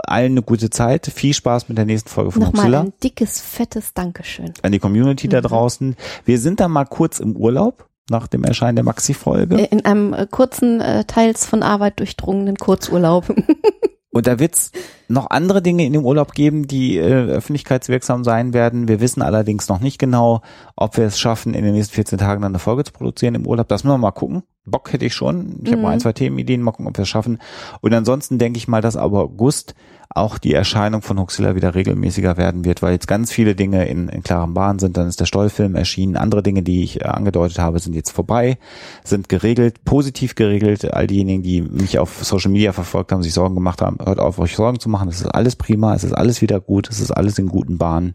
allen 0.04 0.32
eine 0.32 0.42
gute 0.42 0.70
Zeit. 0.70 1.06
Viel 1.06 1.34
Spaß 1.34 1.68
mit 1.68 1.78
der 1.78 1.84
nächsten 1.84 2.08
Folge 2.08 2.32
von 2.32 2.42
Nochmal 2.42 2.64
Huxilla. 2.64 2.80
ein 2.80 2.92
dickes, 3.02 3.40
fettes 3.40 3.94
Dankeschön. 3.94 4.52
An 4.62 4.72
die 4.72 4.78
Community 4.78 5.26
mhm. 5.26 5.32
da 5.32 5.40
draußen. 5.40 5.96
Wir 6.24 6.38
sind 6.38 6.60
dann 6.60 6.70
mal 6.70 6.84
kurz 6.84 7.20
im 7.20 7.36
Urlaub 7.36 7.88
nach 8.10 8.26
dem 8.26 8.44
Erscheinen 8.44 8.76
der 8.76 8.84
Maxi-Folge. 8.84 9.58
Äh, 9.58 9.66
in 9.66 9.84
einem 9.84 10.12
äh, 10.12 10.26
kurzen, 10.30 10.80
äh, 10.80 11.04
teils 11.04 11.46
von 11.46 11.62
Arbeit 11.62 12.00
durchdrungenen 12.00 12.56
Kurzurlaub. 12.56 13.34
Und 14.10 14.26
da 14.26 14.38
wird's 14.38 14.72
noch 15.08 15.30
andere 15.30 15.60
Dinge 15.60 15.84
in 15.84 15.92
dem 15.92 16.04
Urlaub 16.04 16.32
geben, 16.32 16.66
die 16.66 16.96
äh, 16.96 17.02
öffentlichkeitswirksam 17.02 18.24
sein 18.24 18.54
werden. 18.54 18.88
Wir 18.88 19.00
wissen 19.00 19.22
allerdings 19.22 19.68
noch 19.68 19.80
nicht 19.80 19.98
genau, 19.98 20.40
ob 20.76 20.96
wir 20.96 21.04
es 21.04 21.18
schaffen, 21.18 21.54
in 21.54 21.64
den 21.64 21.74
nächsten 21.74 21.94
14 21.94 22.18
Tagen 22.18 22.42
dann 22.42 22.52
eine 22.52 22.58
Folge 22.58 22.84
zu 22.84 22.92
produzieren 22.92 23.34
im 23.34 23.46
Urlaub. 23.46 23.68
Das 23.68 23.84
müssen 23.84 23.94
wir 23.94 23.98
mal 23.98 24.12
gucken. 24.12 24.42
Bock 24.70 24.92
hätte 24.92 25.06
ich 25.06 25.14
schon. 25.14 25.60
Ich 25.62 25.70
mhm. 25.70 25.72
habe 25.72 25.82
mal 25.82 25.90
ein, 25.90 26.00
zwei 26.00 26.12
Themenideen, 26.12 26.62
mal 26.62 26.72
gucken, 26.72 26.86
ob 26.86 26.96
wir 26.96 27.02
es 27.02 27.08
schaffen. 27.08 27.38
Und 27.80 27.94
ansonsten 27.94 28.38
denke 28.38 28.58
ich 28.58 28.68
mal, 28.68 28.80
dass 28.80 28.96
aber 28.96 29.20
August 29.22 29.74
auch 30.10 30.38
die 30.38 30.54
Erscheinung 30.54 31.02
von 31.02 31.18
Huxilla 31.18 31.54
wieder 31.54 31.74
regelmäßiger 31.74 32.36
werden 32.36 32.64
wird, 32.64 32.80
weil 32.80 32.92
jetzt 32.92 33.06
ganz 33.06 33.30
viele 33.30 33.54
Dinge 33.54 33.86
in, 33.86 34.08
in 34.08 34.22
klarem 34.22 34.54
Bahn 34.54 34.78
sind. 34.78 34.96
Dann 34.96 35.06
ist 35.06 35.20
der 35.20 35.26
Stollfilm 35.26 35.74
erschienen. 35.74 36.16
Andere 36.16 36.42
Dinge, 36.42 36.62
die 36.62 36.82
ich 36.82 37.02
äh, 37.02 37.04
angedeutet 37.04 37.58
habe, 37.58 37.78
sind 37.78 37.94
jetzt 37.94 38.10
vorbei, 38.10 38.58
sind 39.04 39.28
geregelt, 39.28 39.84
positiv 39.84 40.34
geregelt. 40.34 40.92
All 40.92 41.06
diejenigen, 41.06 41.42
die 41.42 41.60
mich 41.60 41.98
auf 41.98 42.24
Social 42.24 42.50
Media 42.50 42.72
verfolgt 42.72 43.12
haben, 43.12 43.22
sich 43.22 43.34
Sorgen 43.34 43.54
gemacht 43.54 43.82
haben, 43.82 43.98
hört 44.04 44.18
auf, 44.18 44.38
euch 44.38 44.56
Sorgen 44.56 44.80
zu 44.80 44.88
machen. 44.88 45.08
Es 45.08 45.20
ist 45.20 45.26
alles 45.26 45.56
prima, 45.56 45.94
es 45.94 46.04
ist 46.04 46.14
alles 46.14 46.40
wieder 46.40 46.60
gut, 46.60 46.88
es 46.88 47.00
ist 47.00 47.10
alles 47.10 47.38
in 47.38 47.48
guten 47.48 47.76
Bahnen. 47.76 48.14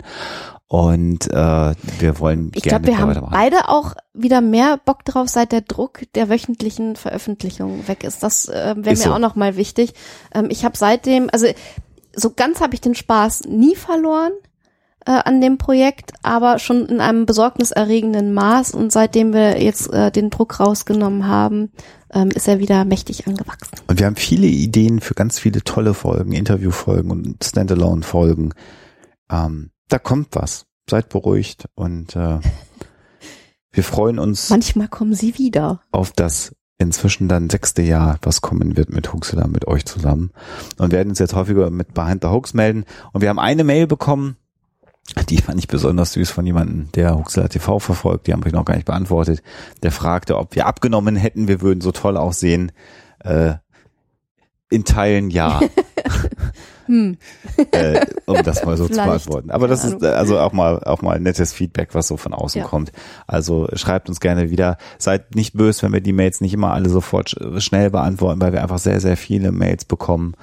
Und 0.73 1.27
äh, 1.27 1.75
wir 1.99 2.19
wollen 2.19 2.51
ich 2.55 2.63
gerne 2.63 2.83
glaub, 2.83 2.97
wir 2.97 3.19
haben 3.19 3.27
beide 3.29 3.69
auch 3.69 3.93
wieder 4.15 4.41
mehr 4.41 4.79
Bock 4.83 5.05
drauf, 5.05 5.29
seit 5.29 5.51
der 5.51 5.61
Druck 5.61 6.01
der 6.15 6.29
wöchentlichen 6.29 6.95
Veröffentlichung 6.95 7.87
weg 7.87 8.03
ist. 8.03 8.23
Das 8.23 8.49
äh, 8.49 8.73
wäre 8.75 8.95
mir 8.95 8.95
so. 8.95 9.13
auch 9.13 9.19
noch 9.19 9.35
mal 9.35 9.55
wichtig. 9.55 9.93
Ähm, 10.33 10.47
ich 10.49 10.65
habe 10.65 10.75
seitdem, 10.75 11.29
also 11.31 11.45
so 12.15 12.31
ganz 12.31 12.59
habe 12.59 12.73
ich 12.73 12.81
den 12.81 12.95
Spaß 12.95 13.41
nie 13.49 13.75
verloren 13.75 14.31
äh, 15.05 15.11
an 15.11 15.41
dem 15.41 15.59
Projekt, 15.59 16.13
aber 16.23 16.57
schon 16.57 16.87
in 16.87 17.01
einem 17.01 17.27
besorgniserregenden 17.27 18.33
Maß. 18.33 18.73
Und 18.73 18.91
seitdem 18.91 19.31
wir 19.31 19.61
jetzt 19.61 19.93
äh, 19.93 20.09
den 20.09 20.31
Druck 20.31 20.59
rausgenommen 20.59 21.27
haben, 21.27 21.71
ähm, 22.11 22.31
ist 22.31 22.47
er 22.47 22.57
wieder 22.57 22.83
mächtig 22.83 23.27
angewachsen. 23.27 23.75
Und 23.85 23.99
wir 23.99 24.07
haben 24.07 24.15
viele 24.15 24.47
Ideen 24.47 25.01
für 25.01 25.13
ganz 25.13 25.37
viele 25.37 25.63
tolle 25.63 25.93
Folgen, 25.93 26.31
Interviewfolgen 26.31 27.11
und 27.11 27.43
Standalone-Folgen. 27.43 28.55
Ähm, 29.31 29.69
da 29.93 29.99
kommt 29.99 30.29
was. 30.31 30.65
Seid 30.89 31.09
beruhigt 31.09 31.69
und 31.75 32.15
äh, 32.15 32.39
wir 33.71 33.83
freuen 33.83 34.17
uns. 34.17 34.49
Manchmal 34.49 34.87
kommen 34.87 35.13
sie 35.13 35.37
wieder. 35.37 35.81
Auf 35.91 36.11
das 36.11 36.55
inzwischen 36.79 37.27
dann 37.27 37.49
sechste 37.49 37.83
Jahr, 37.83 38.17
was 38.23 38.41
kommen 38.41 38.75
wird 38.75 38.89
mit 38.89 39.13
Huxela, 39.13 39.47
mit 39.47 39.67
euch 39.67 39.85
zusammen. 39.85 40.31
Und 40.77 40.91
werden 40.91 41.09
uns 41.09 41.19
jetzt 41.19 41.35
häufiger 41.35 41.69
mit 41.69 41.93
Behind 41.93 42.23
the 42.23 42.29
Hoax 42.29 42.53
melden. 42.55 42.85
Und 43.13 43.21
wir 43.21 43.29
haben 43.29 43.39
eine 43.39 43.63
Mail 43.63 43.85
bekommen, 43.87 44.35
die 45.29 45.37
fand 45.37 45.59
ich 45.59 45.67
besonders 45.67 46.13
süß 46.13 46.31
von 46.31 46.45
jemandem, 46.45 46.91
der 46.93 47.15
Huxela 47.15 47.47
TV 47.47 47.77
verfolgt. 47.77 48.25
Die 48.27 48.33
haben 48.33 48.43
wir 48.43 48.51
noch 48.51 48.65
gar 48.65 48.75
nicht 48.75 48.87
beantwortet. 48.87 49.43
Der 49.83 49.91
fragte, 49.91 50.37
ob 50.37 50.55
wir 50.55 50.65
abgenommen 50.65 51.15
hätten. 51.15 51.47
Wir 51.47 51.61
würden 51.61 51.81
so 51.81 51.91
toll 51.91 52.17
aussehen. 52.17 52.71
Äh, 53.19 53.55
in 54.69 54.85
Teilen 54.85 55.29
ja. 55.29 55.61
hm. 56.85 57.17
äh, 57.71 58.05
um 58.25 58.41
das 58.43 58.65
mal 58.65 58.77
so 58.77 58.87
zu 58.87 58.93
beantworten. 58.93 59.51
Aber 59.51 59.67
das 59.67 59.83
ist 59.83 60.03
also 60.03 60.39
auch 60.39 60.53
mal 60.53 60.83
auch 60.83 61.01
mal 61.01 61.19
nettes 61.19 61.53
Feedback, 61.53 61.89
was 61.93 62.07
so 62.07 62.17
von 62.17 62.33
außen 62.33 62.61
ja. 62.61 62.67
kommt. 62.67 62.91
Also 63.27 63.67
schreibt 63.73 64.09
uns 64.09 64.19
gerne 64.19 64.49
wieder. 64.51 64.77
Seid 64.97 65.35
nicht 65.35 65.53
böse, 65.53 65.83
wenn 65.83 65.93
wir 65.93 66.01
die 66.01 66.13
Mails 66.13 66.41
nicht 66.41 66.53
immer 66.53 66.73
alle 66.73 66.89
sofort 66.89 67.35
schnell 67.57 67.89
beantworten, 67.89 68.41
weil 68.41 68.53
wir 68.53 68.61
einfach 68.61 68.79
sehr 68.79 68.99
sehr 68.99 69.17
viele 69.17 69.51
Mails 69.51 69.85
bekommen 69.85 70.35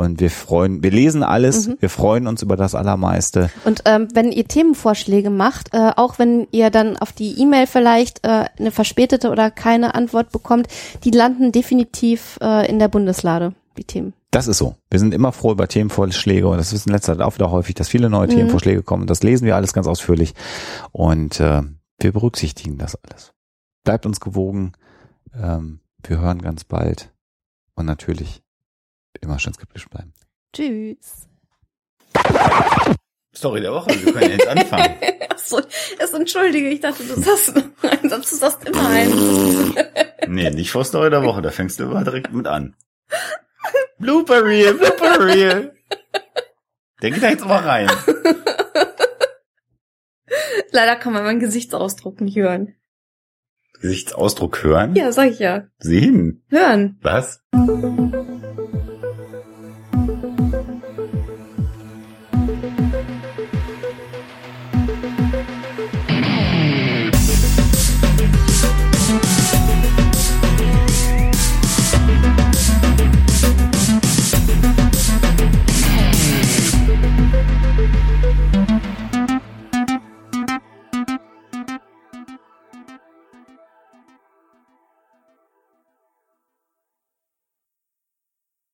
Und 0.00 0.20
wir 0.20 0.30
freuen, 0.30 0.82
wir 0.82 0.90
lesen 0.90 1.22
alles, 1.22 1.68
Mhm. 1.68 1.76
wir 1.80 1.90
freuen 1.90 2.26
uns 2.26 2.40
über 2.42 2.56
das 2.56 2.74
Allermeiste. 2.74 3.50
Und 3.66 3.82
ähm, 3.84 4.08
wenn 4.14 4.32
ihr 4.32 4.46
Themenvorschläge 4.46 5.28
macht, 5.28 5.74
äh, 5.74 5.90
auch 5.94 6.18
wenn 6.18 6.46
ihr 6.52 6.70
dann 6.70 6.96
auf 6.96 7.12
die 7.12 7.38
E-Mail 7.38 7.66
vielleicht 7.66 8.24
äh, 8.24 8.46
eine 8.58 8.70
verspätete 8.70 9.30
oder 9.30 9.50
keine 9.50 9.94
Antwort 9.94 10.32
bekommt, 10.32 10.68
die 11.04 11.10
landen 11.10 11.52
definitiv 11.52 12.38
äh, 12.40 12.66
in 12.70 12.78
der 12.78 12.88
Bundeslade, 12.88 13.52
die 13.76 13.84
Themen. 13.84 14.14
Das 14.32 14.46
ist 14.46 14.58
so. 14.58 14.76
Wir 14.90 15.00
sind 15.00 15.12
immer 15.12 15.32
froh 15.32 15.50
über 15.52 15.66
Themenvorschläge 15.66 16.46
und 16.46 16.56
das 16.58 16.72
ist 16.72 16.86
in 16.86 16.92
letzter 16.92 17.16
Zeit 17.16 17.22
auch 17.26 17.34
wieder 17.34 17.50
häufig, 17.50 17.74
dass 17.74 17.88
viele 17.88 18.08
neue 18.08 18.28
Mhm. 18.28 18.32
Themenvorschläge 18.32 18.82
kommen. 18.82 19.06
Das 19.06 19.22
lesen 19.22 19.44
wir 19.44 19.56
alles 19.56 19.72
ganz 19.72 19.86
ausführlich 19.88 20.34
und 20.92 21.40
äh, 21.40 21.62
wir 21.98 22.12
berücksichtigen 22.12 22.78
das 22.78 22.96
alles. 23.04 23.32
Bleibt 23.84 24.06
uns 24.06 24.20
gewogen. 24.20 24.72
Ähm, 25.34 25.80
wir 26.06 26.18
hören 26.20 26.40
ganz 26.42 26.64
bald 26.64 27.12
und 27.74 27.86
natürlich 27.86 28.42
immer 29.20 29.38
schön 29.38 29.52
skeptisch 29.52 29.88
bleiben. 29.88 30.12
Tschüss. 30.52 31.26
Story 33.34 33.60
der 33.60 33.72
Woche, 33.72 33.90
wir 33.90 34.12
können 34.12 34.30
jetzt 34.30 34.46
anfangen. 34.48 34.94
Achso, 35.30 35.60
es 35.98 36.12
entschuldige, 36.12 36.68
ich 36.68 36.80
dachte, 36.80 37.04
du 37.04 37.14
sagst 37.20 37.54
noch 37.54 37.90
einen 37.90 38.10
Satz, 38.10 38.30
du 38.30 38.36
sagst 38.36 38.64
immer 38.68 38.88
einen. 38.88 39.74
nee, 40.28 40.50
nicht 40.50 40.70
vor 40.70 40.84
Story 40.84 41.10
der 41.10 41.22
Woche, 41.22 41.40
da 41.42 41.50
fängst 41.50 41.78
du 41.80 41.84
immer 41.84 42.02
direkt 42.04 42.32
mit 42.32 42.46
an. 42.46 42.74
Blooper 44.00 44.44
Reel, 44.44 44.74
Blooper 44.74 45.26
Reel. 45.26 45.72
Der 47.02 47.10
geht 47.10 47.22
da 47.22 47.28
jetzt 47.28 47.44
mal 47.44 47.58
rein. 47.58 47.90
Leider 50.72 50.96
kann 50.96 51.12
man 51.12 51.22
meinen 51.22 51.40
Gesichtsausdruck 51.40 52.22
nicht 52.22 52.36
hören. 52.36 52.74
Gesichtsausdruck 53.80 54.62
hören? 54.62 54.94
Ja, 54.94 55.12
sag 55.12 55.30
ich 55.32 55.38
ja. 55.38 55.66
Sehen. 55.78 56.44
Hören. 56.48 56.98
Was? 57.02 57.42